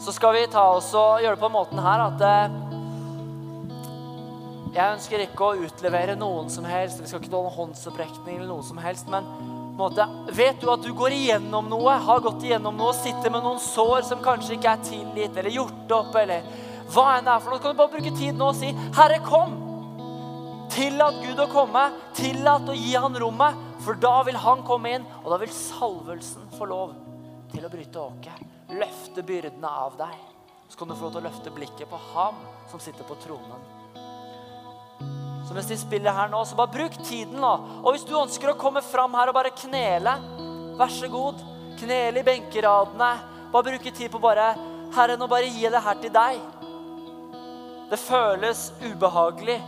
Så 0.00 0.12
skal 0.16 0.32
vi 0.34 0.46
ta 0.48 0.62
oss 0.78 0.94
og 0.96 1.20
gjøre 1.20 1.36
det 1.36 1.42
på 1.42 1.52
måten 1.52 1.80
her 1.84 2.06
at 2.06 2.22
eh, 2.24 2.58
Jeg 4.72 4.94
ønsker 4.94 5.24
ikke 5.26 5.48
å 5.48 5.64
utlevere 5.66 6.14
noen 6.16 6.48
som 6.52 6.64
helst. 6.64 7.02
Vi 7.02 7.10
skal 7.10 7.20
ikke 7.20 7.32
ta 7.32 7.40
noen 7.40 7.56
håndsopprekning 7.56 8.38
eller 8.38 8.48
noe 8.48 8.64
som 8.64 8.78
helst. 8.80 9.10
men 9.12 9.26
måte, 9.80 10.04
vet 10.36 10.60
du 10.60 10.68
at 10.72 10.82
du 10.84 10.92
går 10.96 11.14
igjennom 11.16 11.68
noe, 11.72 11.94
har 12.04 12.20
gått 12.24 12.44
igjennom 12.44 12.76
noe, 12.76 12.92
sitter 12.96 13.32
med 13.32 13.44
noen 13.44 13.60
sår 13.64 14.04
som 14.08 14.20
kanskje 14.24 14.56
ikke 14.58 14.74
er 14.74 14.84
tilgitt 14.84 15.36
eller 15.40 15.56
gjort 15.56 15.94
opp, 15.96 16.16
eller 16.20 16.44
hva 16.92 17.06
enn 17.16 17.26
det 17.26 17.32
er 17.32 17.42
for 17.42 17.52
noe, 17.52 17.60
så 17.60 17.64
kan 17.64 17.74
du 17.74 17.80
bare 17.80 17.94
bruke 17.94 18.12
tid 18.18 18.36
nå 18.36 18.50
og 18.50 18.58
si, 18.58 18.72
'Herre, 18.96 19.20
kom'. 19.24 19.58
Tillat 20.70 21.18
Gud 21.24 21.40
å 21.42 21.48
komme. 21.50 21.82
Tillat 22.14 22.68
å 22.68 22.76
gi 22.76 22.94
han 22.94 23.16
rommet, 23.18 23.58
for 23.82 23.98
da 23.98 24.22
vil 24.22 24.36
han 24.36 24.62
komme 24.62 24.94
inn, 24.94 25.06
og 25.24 25.32
da 25.32 25.40
vil 25.42 25.52
salvelsen 25.54 26.46
få 26.58 26.68
lov 26.70 26.94
til 27.52 27.64
å 27.66 27.72
bryte 27.72 27.98
åket. 27.98 28.59
Løfte 28.70 29.24
byrdene 29.26 29.70
av 29.84 29.96
deg. 29.98 30.16
Så 30.70 30.78
kan 30.78 30.88
du 30.88 30.94
få 30.94 31.08
lov 31.08 31.16
til 31.16 31.22
å 31.22 31.26
løfte 31.26 31.52
blikket 31.54 31.90
på 31.90 31.98
ham 32.12 32.38
som 32.70 32.82
sitter 32.82 33.06
på 33.06 33.18
tronen. 33.24 33.68
Så 35.48 35.54
mens 35.56 35.66
de 35.66 35.76
spiller 35.80 36.14
her 36.14 36.28
nå, 36.30 36.44
så 36.46 36.54
bare 36.54 36.70
bruk 36.70 36.94
tiden. 37.02 37.40
nå. 37.42 37.52
Og 37.82 37.90
hvis 37.94 38.06
du 38.06 38.14
ønsker 38.14 38.52
å 38.52 38.58
komme 38.58 38.82
fram 38.86 39.16
her 39.18 39.32
og 39.32 39.34
bare 39.34 39.50
knele, 39.50 40.14
vær 40.78 40.92
så 40.94 41.10
god. 41.10 41.42
Knele 41.80 42.22
i 42.22 42.26
benkeradene. 42.26 43.10
Bare 43.50 43.66
bruke 43.72 43.90
tid 43.90 44.12
på 44.12 44.22
bare 44.22 44.52
Herre, 44.94 45.16
nå 45.18 45.26
bare 45.30 45.50
gi 45.50 45.68
det 45.70 45.82
her 45.82 45.98
til 46.02 46.14
deg. 46.14 46.38
Det 47.90 47.98
føles 47.98 48.68
ubehagelig, 48.82 49.58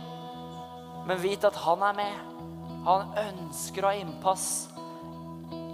men 1.07 1.19
vit 1.19 1.43
at 1.43 1.59
han 1.63 1.83
er 1.83 1.95
med. 1.99 2.33
Han 2.87 3.15
ønsker 3.19 3.83
å 3.83 3.91
ha 3.91 3.99
innpass 3.99 4.47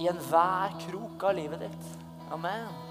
i 0.01 0.09
enhver 0.09 0.73
krok 0.87 1.25
av 1.29 1.37
livet 1.37 1.65
ditt. 1.65 1.89
Amen. 2.33 2.88